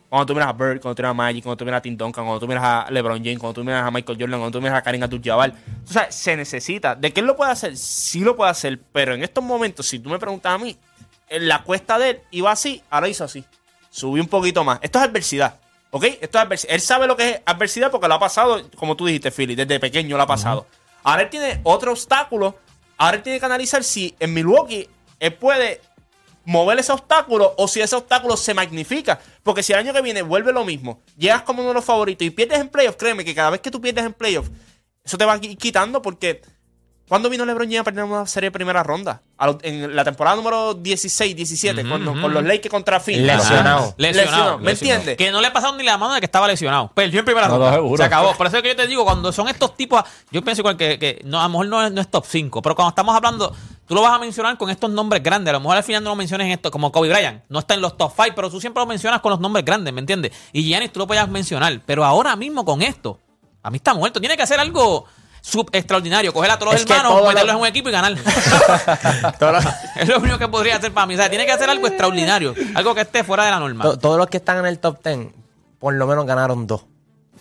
Cuando 0.08 0.24
tú 0.26 0.34
miras 0.34 0.48
a 0.48 0.52
Bird, 0.52 0.80
cuando 0.80 0.94
tú 0.94 1.02
miras 1.02 1.10
a 1.10 1.14
Magic, 1.14 1.42
cuando 1.42 1.56
tú 1.56 1.64
miras 1.64 1.78
a 1.78 1.82
Tim 1.82 1.96
Duncan, 1.96 2.24
cuando 2.24 2.38
tú 2.40 2.46
miras 2.46 2.62
a 2.64 2.86
LeBron 2.90 3.18
James, 3.18 3.38
cuando 3.40 3.54
tú 3.54 3.64
miras 3.64 3.84
a 3.86 3.90
Michael 3.90 4.16
Jordan, 4.20 4.38
cuando 4.38 4.56
tú 4.58 4.62
miras 4.62 4.78
a 4.78 4.82
Karim 4.82 5.02
Abdul-Jabbar. 5.02 5.52
O 5.86 5.92
sea, 5.92 6.10
se 6.12 6.36
necesita. 6.36 6.94
¿De 6.94 7.12
que 7.12 7.20
él 7.20 7.26
lo 7.26 7.36
puede 7.36 7.50
hacer? 7.50 7.76
Sí 7.76 8.20
lo 8.20 8.36
puede 8.36 8.52
hacer, 8.52 8.80
pero 8.92 9.14
en 9.14 9.24
estos 9.24 9.42
momentos, 9.42 9.84
si 9.86 9.98
tú 9.98 10.08
me 10.08 10.18
preguntas 10.20 10.52
a 10.54 10.58
mí, 10.58 10.78
en 11.28 11.48
la 11.48 11.64
cuesta 11.64 11.98
de 11.98 12.10
él 12.10 12.20
iba 12.30 12.52
así, 12.52 12.82
ahora 12.88 13.08
hizo 13.08 13.24
así. 13.24 13.44
Subió 13.96 14.22
un 14.22 14.28
poquito 14.28 14.62
más. 14.62 14.78
Esto 14.82 14.98
es 14.98 15.04
adversidad. 15.06 15.58
¿Ok? 15.90 16.04
Esto 16.20 16.36
es 16.38 16.44
adversidad. 16.44 16.74
Él 16.74 16.80
sabe 16.82 17.06
lo 17.06 17.16
que 17.16 17.30
es 17.30 17.40
adversidad 17.46 17.90
porque 17.90 18.08
lo 18.08 18.14
ha 18.14 18.18
pasado, 18.18 18.60
como 18.76 18.94
tú 18.94 19.06
dijiste, 19.06 19.30
Philly, 19.30 19.54
desde 19.54 19.80
pequeño 19.80 20.18
lo 20.18 20.22
ha 20.22 20.26
pasado. 20.26 20.66
Ahora 21.02 21.22
él 21.22 21.30
tiene 21.30 21.60
otro 21.62 21.92
obstáculo. 21.92 22.58
Ahora 22.98 23.16
él 23.16 23.22
tiene 23.22 23.40
que 23.40 23.46
analizar 23.46 23.82
si 23.82 24.14
en 24.20 24.34
Milwaukee 24.34 24.86
él 25.18 25.32
puede 25.34 25.80
mover 26.44 26.78
ese 26.78 26.92
obstáculo 26.92 27.54
o 27.56 27.66
si 27.68 27.80
ese 27.80 27.96
obstáculo 27.96 28.36
se 28.36 28.52
magnifica. 28.52 29.18
Porque 29.42 29.62
si 29.62 29.72
el 29.72 29.78
año 29.78 29.94
que 29.94 30.02
viene 30.02 30.20
vuelve 30.20 30.52
lo 30.52 30.64
mismo, 30.66 31.00
llegas 31.16 31.40
como 31.42 31.60
uno 31.60 31.70
de 31.70 31.74
los 31.76 31.84
favoritos 31.84 32.26
y 32.26 32.30
pierdes 32.30 32.60
en 32.60 32.68
playoffs, 32.68 32.98
créeme 32.98 33.24
que 33.24 33.34
cada 33.34 33.48
vez 33.48 33.60
que 33.62 33.70
tú 33.70 33.80
pierdes 33.80 34.04
en 34.04 34.12
playoffs, 34.12 34.50
eso 35.02 35.16
te 35.16 35.24
va 35.24 35.38
qui- 35.38 35.56
quitando 35.56 36.02
porque... 36.02 36.42
¿Cuándo 37.08 37.30
vino 37.30 37.44
LeBron 37.44 37.66
James 37.68 37.80
a 37.80 37.84
perder 37.84 38.02
una 38.04 38.26
serie 38.26 38.48
de 38.48 38.52
primera 38.52 38.82
ronda? 38.82 39.22
Lo- 39.38 39.58
en 39.62 39.94
la 39.94 40.02
temporada 40.02 40.34
número 40.34 40.74
16, 40.74 41.36
17, 41.36 41.80
Ujú, 41.82 41.88
cuando- 41.88 42.10
ujú. 42.12 42.20
con 42.22 42.34
los 42.34 42.42
Lakers 42.42 42.68
contra 42.70 42.98
Philly. 42.98 43.20
Lesionado. 43.22 43.94
Lesionado. 43.96 44.58
¿Me 44.58 44.72
entiendes? 44.72 45.16
Que 45.16 45.30
no 45.30 45.40
le 45.40 45.50
pasaron 45.52 45.76
ni 45.76 45.84
la 45.84 45.96
mano 45.98 46.14
de 46.14 46.20
que 46.20 46.26
estaba 46.26 46.48
lesionado. 46.48 46.90
Perdió 46.94 47.20
en 47.20 47.24
primera 47.24 47.46
No, 47.46 47.54
no, 47.54 47.58
ronda. 47.60 47.74
seguro. 47.74 47.96
Se 47.98 48.02
acabó. 48.04 48.34
Por 48.34 48.48
eso 48.48 48.56
es 48.56 48.62
que 48.64 48.70
yo 48.70 48.76
te 48.76 48.86
digo, 48.88 49.04
cuando 49.04 49.30
son 49.30 49.46
estos 49.48 49.76
tipos, 49.76 50.02
yo 50.32 50.42
pienso 50.42 50.62
igual 50.62 50.76
que, 50.76 50.98
que 50.98 51.20
no, 51.24 51.38
a 51.40 51.44
lo 51.44 51.48
mejor 51.50 51.66
no 51.68 51.86
es, 51.86 51.92
no 51.92 52.00
es 52.00 52.10
top 52.10 52.24
5, 52.26 52.60
pero 52.60 52.74
cuando 52.74 52.88
estamos 52.88 53.14
hablando, 53.14 53.54
tú 53.86 53.94
lo 53.94 54.02
vas 54.02 54.12
a 54.12 54.18
mencionar 54.18 54.58
con 54.58 54.68
estos 54.70 54.90
nombres 54.90 55.22
grandes. 55.22 55.50
A 55.50 55.52
lo 55.52 55.60
mejor 55.60 55.76
al 55.76 55.84
final 55.84 56.02
no 56.02 56.10
lo 56.10 56.16
menciones 56.16 56.46
en 56.46 56.52
esto, 56.54 56.72
como 56.72 56.90
Kobe 56.90 57.08
Bryant. 57.10 57.42
No 57.48 57.60
está 57.60 57.74
en 57.74 57.82
los 57.82 57.96
top 57.96 58.12
5, 58.16 58.32
pero 58.34 58.50
tú 58.50 58.60
siempre 58.60 58.80
lo 58.82 58.86
mencionas 58.86 59.20
con 59.20 59.30
los 59.30 59.38
nombres 59.38 59.64
grandes, 59.64 59.94
¿me 59.94 60.00
entiendes? 60.00 60.32
Y 60.52 60.64
Giannis 60.64 60.92
tú 60.92 60.98
lo 60.98 61.06
podías 61.06 61.28
mencionar. 61.28 61.80
Pero 61.86 62.04
ahora 62.04 62.34
mismo 62.34 62.64
con 62.64 62.82
esto, 62.82 63.20
a 63.62 63.70
mí 63.70 63.76
está 63.76 63.94
muerto. 63.94 64.18
Tiene 64.18 64.36
que 64.36 64.42
hacer 64.42 64.58
algo 64.58 65.04
sub 65.46 65.68
extraordinario. 65.72 66.32
Coger 66.32 66.50
a 66.50 66.58
todos 66.58 66.72
los 66.72 66.80
Es 66.80 66.86
que 66.86 66.92
hermanos, 66.92 67.12
todo 67.12 67.22
lo- 67.22 67.28
meterlos 67.28 67.54
en 67.54 67.60
un 67.60 67.66
equipo 67.68 67.88
y 67.88 67.92
ganar. 67.92 68.12
es 69.96 70.08
lo 70.08 70.18
único 70.18 70.38
que 70.38 70.48
podría 70.48 70.76
hacer 70.76 70.92
para 70.92 71.06
mí. 71.06 71.14
O 71.14 71.16
sea, 71.16 71.28
tiene 71.30 71.46
que 71.46 71.52
hacer 71.52 71.70
algo 71.70 71.86
extraordinario. 71.86 72.54
Algo 72.74 72.94
que 72.94 73.02
esté 73.02 73.22
fuera 73.24 73.44
de 73.44 73.50
la 73.52 73.60
norma. 73.60 73.84
To- 73.84 73.98
Todos 73.98 74.18
los 74.18 74.26
que 74.28 74.38
están 74.38 74.58
en 74.58 74.66
el 74.66 74.78
top 74.78 74.98
10, 75.04 75.28
por 75.78 75.94
lo 75.94 76.06
menos 76.06 76.26
ganaron 76.26 76.66
dos. 76.66 76.84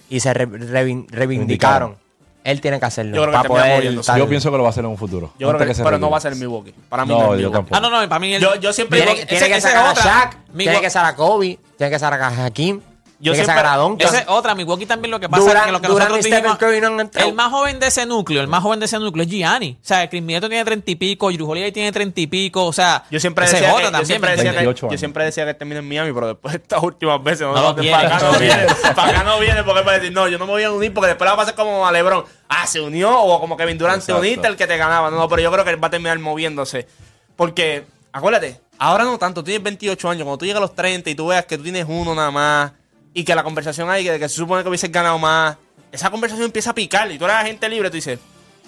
Y 0.09 0.19
se 0.19 0.33
re- 0.33 0.47
revin- 0.47 1.07
reivindicaron. 1.09 1.97
Él 2.43 2.61
tiene 2.61 2.79
que 2.79 2.85
hacerlo. 2.85 3.15
Yo 3.15 3.23
creo 3.23 3.31
que 3.31 3.37
para 3.37 3.49
poder 3.49 3.91
Yo 4.19 4.29
pienso 4.29 4.51
que 4.51 4.57
lo 4.57 4.61
va 4.63 4.69
a 4.69 4.71
hacer 4.71 4.83
en 4.85 4.91
un 4.91 4.97
futuro. 4.99 5.33
Yo 5.39 5.51
creo 5.51 5.67
que, 5.67 5.73
se 5.73 5.83
pero 5.83 5.97
no 5.97 6.11
va 6.11 6.17
a 6.17 6.21
ser 6.21 6.33
en 6.33 6.39
Milwaukee. 6.39 6.75
Para 6.87 7.03
mí 7.03 7.11
No, 7.11 7.27
no, 7.27 7.33
es 7.33 7.41
yo 7.41 7.49
tampoco. 7.49 7.75
Ah, 7.75 7.79
no, 7.79 7.89
no, 7.89 8.07
para 8.07 8.19
mí. 8.19 8.35
el- 8.35 8.41
Yo, 8.41 8.53
yo 8.57 8.71
siempre 8.71 8.99
Tiene, 8.99 9.13
digo 9.15 9.21
que- 9.21 9.35
tiene 9.35 9.45
ese- 9.45 9.51
que 9.51 9.57
esa 9.57 9.69
sacar 9.71 9.97
a. 9.97 10.21
Shaq, 10.25 10.37
tiene 10.55 10.79
que 10.79 10.89
sacar 10.91 11.13
a 11.13 11.15
Kobe, 11.15 11.57
tiene 11.75 11.89
que 11.91 11.97
sacar 11.97 12.21
a 12.21 12.45
Hakim, 12.45 12.81
Yo 13.19 13.33
que 13.33 13.43
siempre-. 13.43 14.05
Esa 14.05 14.19
es 14.19 14.25
otra. 14.27 14.55
Milwaukee 14.55 14.85
también 14.85 15.11
lo 15.11 15.19
que 15.19 15.29
pasa 15.29 15.45
es 15.45 15.65
que 15.65 15.71
lo 15.71 15.81
que 15.81 15.87
Durant 15.87 16.11
nosotros 16.11 16.31
dijimos, 16.31 16.57
Curry 16.57 16.81
no 16.81 16.87
han 16.87 16.99
entrado. 16.99 17.29
el 17.29 17.35
más 17.35 17.51
joven 17.51 17.79
de 17.79 17.87
ese 17.87 18.05
núcleo, 18.05 18.41
el 18.41 18.47
más 18.47 18.61
joven 18.61 18.79
de 18.79 18.85
ese 18.85 18.99
núcleo 18.99 19.23
es 19.23 19.29
Gianni. 19.29 19.77
O 19.81 19.85
sea, 19.85 20.09
Chris 20.09 20.21
Middleton 20.21 20.49
tiene 20.49 20.65
treinta 20.65 20.91
y 20.91 20.95
pico, 20.95 21.31
Drew 21.31 21.49
Holiday 21.49 21.71
tiene 21.71 21.91
treinta 21.91 22.19
y 22.21 22.27
pico, 22.27 22.65
o 22.65 22.73
sea, 22.73 23.03
Yo 23.09 23.19
siempre 23.19 23.45
decía, 23.45 23.59
que, 23.59 23.91
yo, 23.91 24.05
siempre 24.05 24.31
¿me 24.31 24.35
decía 24.35 24.49
entiendes? 24.49 24.55
28 24.55 24.75
que, 24.75 24.81
yo 24.81 24.87
años. 24.87 24.99
siempre 24.99 25.25
decía 25.25 25.45
que 25.45 25.53
termine 25.53 25.79
en 25.79 25.87
Miami, 25.87 26.13
pero 26.13 26.27
después 26.27 26.53
de 26.53 26.57
estas 26.57 26.83
últimas 26.83 27.23
veces 27.23 27.41
no, 27.41 27.53
No 27.53 27.75
quiere, 27.75 27.91
para 27.91 28.15
acá 28.15 28.31
no 28.31 28.39
viene, 28.39 28.65
para 28.95 29.09
acá 29.09 29.23
no 29.23 29.39
viene 29.39 29.63
porque 29.63 29.81
va 29.81 29.91
a 29.91 29.95
decir, 29.95 30.11
no, 30.11 30.27
yo 30.27 30.37
no 30.37 30.45
me 30.45 30.51
voy 30.51 30.63
a 30.63 30.71
unir 30.71 30.93
porque 30.93 31.07
después 31.09 31.29
va 31.29 31.33
a 31.33 31.37
pasar 31.37 31.55
como 31.55 31.87
a 31.87 31.91
LeBron. 31.91 32.25
Ah, 32.49 32.67
se 32.67 32.79
unió 32.81 33.17
o 33.17 33.39
como 33.39 33.57
Kevin 33.57 33.77
Durant 33.77 34.01
se 34.01 34.13
uniste 34.13 34.47
el 34.47 34.55
que 34.55 34.67
te 34.67 34.77
ganaba. 34.77 35.09
No, 35.09 35.17
no, 35.17 35.29
pero 35.29 35.41
yo 35.41 35.51
creo 35.51 35.63
que 35.63 35.71
él 35.71 35.83
va 35.83 35.87
a 35.87 35.91
terminar 35.91 36.19
moviéndose. 36.19 36.87
Porque, 37.35 37.85
acuérdate, 38.11 38.61
ahora 38.77 39.03
no 39.03 39.17
tanto, 39.17 39.41
tú 39.41 39.45
tienes 39.45 39.63
28 39.63 40.09
años, 40.09 40.23
cuando 40.23 40.37
tú 40.37 40.45
llegas 40.45 40.57
a 40.59 40.61
los 40.61 40.75
30 40.75 41.09
y 41.09 41.15
tú 41.15 41.27
veas 41.27 41.45
que 41.45 41.57
tú 41.57 41.63
tienes 41.63 41.85
uno 41.87 42.13
nada 42.15 42.31
más 42.31 42.71
y 43.15 43.23
que 43.23 43.33
la 43.33 43.41
conversación 43.43 43.89
hay 43.89 44.03
de 44.03 44.19
que 44.19 44.29
se 44.29 44.35
supone 44.35 44.61
que 44.61 44.69
hubieses 44.69 44.91
ganado 44.91 45.17
más, 45.17 45.57
esa 45.91 46.11
conversación 46.11 46.45
empieza 46.45 46.69
a 46.69 46.75
picar 46.75 47.11
y 47.11 47.17
tú 47.17 47.25
eres 47.25 47.37
agente 47.37 47.67
libre, 47.69 47.89
tú 47.89 47.95
dices, 47.95 48.19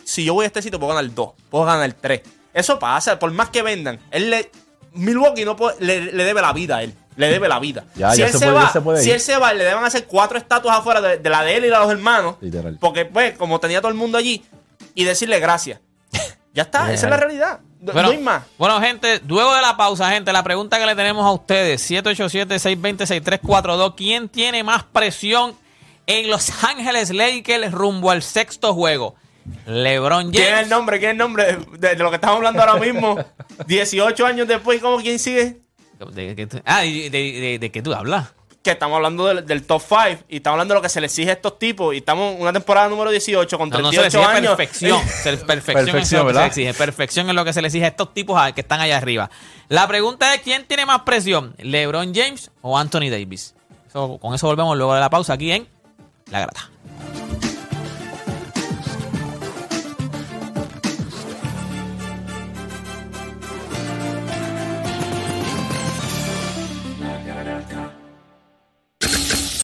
si 0.04 0.24
yo 0.26 0.34
voy 0.34 0.46
a 0.46 0.48
este 0.48 0.62
sitio 0.64 0.80
puedo 0.80 0.96
ganar 0.96 1.14
dos, 1.14 1.32
puedo 1.52 1.66
ganar 1.66 1.94
tres. 1.94 2.22
Eso 2.54 2.80
pasa, 2.80 3.20
por 3.20 3.30
más 3.32 3.50
que 3.50 3.62
vendan. 3.62 4.00
Él 4.10 4.32
le, 4.32 4.50
Milwaukee 4.94 5.46
no 5.46 5.56
puede- 5.56 5.76
le, 5.86 6.12
le 6.14 6.24
debe 6.24 6.42
la 6.42 6.54
vida 6.54 6.78
a 6.78 6.84
él. 6.84 6.96
Le 7.18 7.30
debe 7.30 7.48
la 7.48 7.60
vida. 7.60 7.84
Ya, 7.96 8.12
si 8.14 8.20
ya 8.20 8.26
él 8.28 8.32
se 8.32 8.38
se, 8.40 8.46
puede- 8.46 8.56
va, 8.58 8.64
ya 8.64 8.70
se 8.74 8.82
puede 8.82 9.04
si 9.04 9.12
él 9.12 9.20
se 9.20 9.38
va, 9.38 9.54
le 9.54 9.64
deben 9.64 9.84
hacer 9.84 10.06
cuatro 10.06 10.38
estatuas 10.38 10.78
afuera 10.78 11.02
de, 11.02 11.18
de 11.18 11.30
la 11.30 11.44
de 11.44 11.58
él 11.58 11.66
y 11.66 11.70
la 11.70 11.80
de 11.80 11.84
los 11.86 11.92
hermanos. 11.92 12.36
Literal. 12.42 12.78
Porque, 12.80 13.06
pues, 13.06 13.38
como 13.38 13.60
tenía 13.60 13.80
todo 13.82 13.90
el 13.92 13.98
mundo 13.98 14.18
allí, 14.18 14.44
y 14.96 15.04
decirle 15.04 15.40
gracias. 15.40 15.80
Ya 16.54 16.64
está, 16.64 16.92
esa 16.92 17.06
es 17.06 17.10
la 17.12 17.18
realidad. 17.18 17.60
No, 17.88 17.94
Bueno, 17.94 18.10
no 18.10 18.14
hay 18.16 18.22
más. 18.24 18.44
Bueno, 18.58 18.82
gente, 18.82 19.22
luego 19.28 19.54
de 19.56 19.62
la 19.62 19.78
pausa, 19.78 20.10
gente, 20.12 20.32
la 20.34 20.44
pregunta 20.44 20.78
que 20.80 20.86
le 20.86 20.96
tenemos 20.96 21.26
a 21.26 21.32
ustedes, 21.32 21.90
787-620-6342, 21.90 23.94
¿quién 23.96 24.30
tiene 24.30 24.64
más 24.64 24.84
presión 24.84 25.56
en 26.06 26.30
Los 26.30 26.64
Ángeles 26.64 27.10
Lakers 27.12 27.72
rumbo 27.72 28.12
al 28.12 28.22
sexto 28.24 28.74
juego? 28.74 29.16
LeBron 29.66 30.32
¿Quién 30.32 30.44
es 30.44 30.50
el 30.50 30.56
James. 30.56 30.70
nombre? 30.70 31.00
¿Quién 31.00 31.12
es 31.12 31.14
el 31.14 31.18
nombre 31.20 31.58
de, 31.80 31.96
lo 31.96 32.10
que 32.10 32.16
estamos 32.16 32.38
hablando 32.38 32.62
ahora 32.62 32.76
mismo? 32.80 33.18
18 33.68 34.26
años 34.26 34.48
después, 34.48 34.82
¿cómo 34.82 34.98
quién 34.98 35.20
sigue? 35.20 35.62
¿De, 36.14 36.36
qué 36.36 36.48
tú- 36.48 36.62
ah, 36.66 36.82
¿de, 36.82 37.10
de, 37.10 37.20
de- 37.42 37.60
de 37.60 37.72
qué 37.72 37.82
tú 37.82 37.94
hablas? 37.94 38.28
Que 38.68 38.74
estamos 38.74 38.98
hablando 38.98 39.26
del, 39.28 39.46
del 39.46 39.66
top 39.66 39.82
5 39.82 40.26
y 40.28 40.36
estamos 40.38 40.56
hablando 40.56 40.74
de 40.74 40.78
lo 40.80 40.82
que 40.82 40.90
se 40.90 41.00
le 41.00 41.06
exige 41.08 41.30
a 41.30 41.34
estos 41.34 41.58
tipos. 41.58 41.94
Y 41.96 42.00
estamos 42.00 42.36
en 42.36 42.42
una 42.42 42.52
temporada 42.52 42.90
número 42.90 43.10
18 43.12 43.58
con 43.58 43.70
No, 43.70 43.80
no 43.80 43.92
se 43.92 43.98
38 44.00 44.02
le 44.02 44.24
exige 44.24 44.38
años. 44.38 44.56
perfección. 44.58 45.02
Se- 45.08 45.38
perfección, 45.38 45.86
Perfección, 45.86 46.28
es 46.28 46.34
lo 46.34 46.34
que 46.34 46.34
se 46.40 46.46
exige. 46.48 46.74
Perfección 46.74 47.30
es 47.30 47.36
lo 47.36 47.46
que 47.46 47.54
se 47.54 47.62
le 47.62 47.68
exige 47.70 47.86
a 47.86 47.88
estos 47.88 48.14
tipos 48.14 48.38
a- 48.42 48.52
que 48.52 48.60
están 48.62 48.82
allá 48.82 48.98
arriba. 48.98 49.30
La 49.70 49.88
pregunta 49.88 50.34
es: 50.36 50.42
¿quién 50.42 50.66
tiene 50.66 50.86
más 50.86 51.04
presión? 51.04 51.56
¿LeBron 51.60 52.14
James 52.14 52.52
o 52.62 52.78
Anthony 52.78 53.10
Davis? 53.10 53.56
Eso- 53.88 54.18
con 54.22 54.36
eso 54.36 54.48
volvemos 54.48 54.76
luego 54.76 54.94
de 54.94 55.00
la 55.00 55.10
pausa 55.10 55.32
aquí 55.34 55.52
en 55.54 55.66
La 56.30 56.42
Grata. 56.42 56.70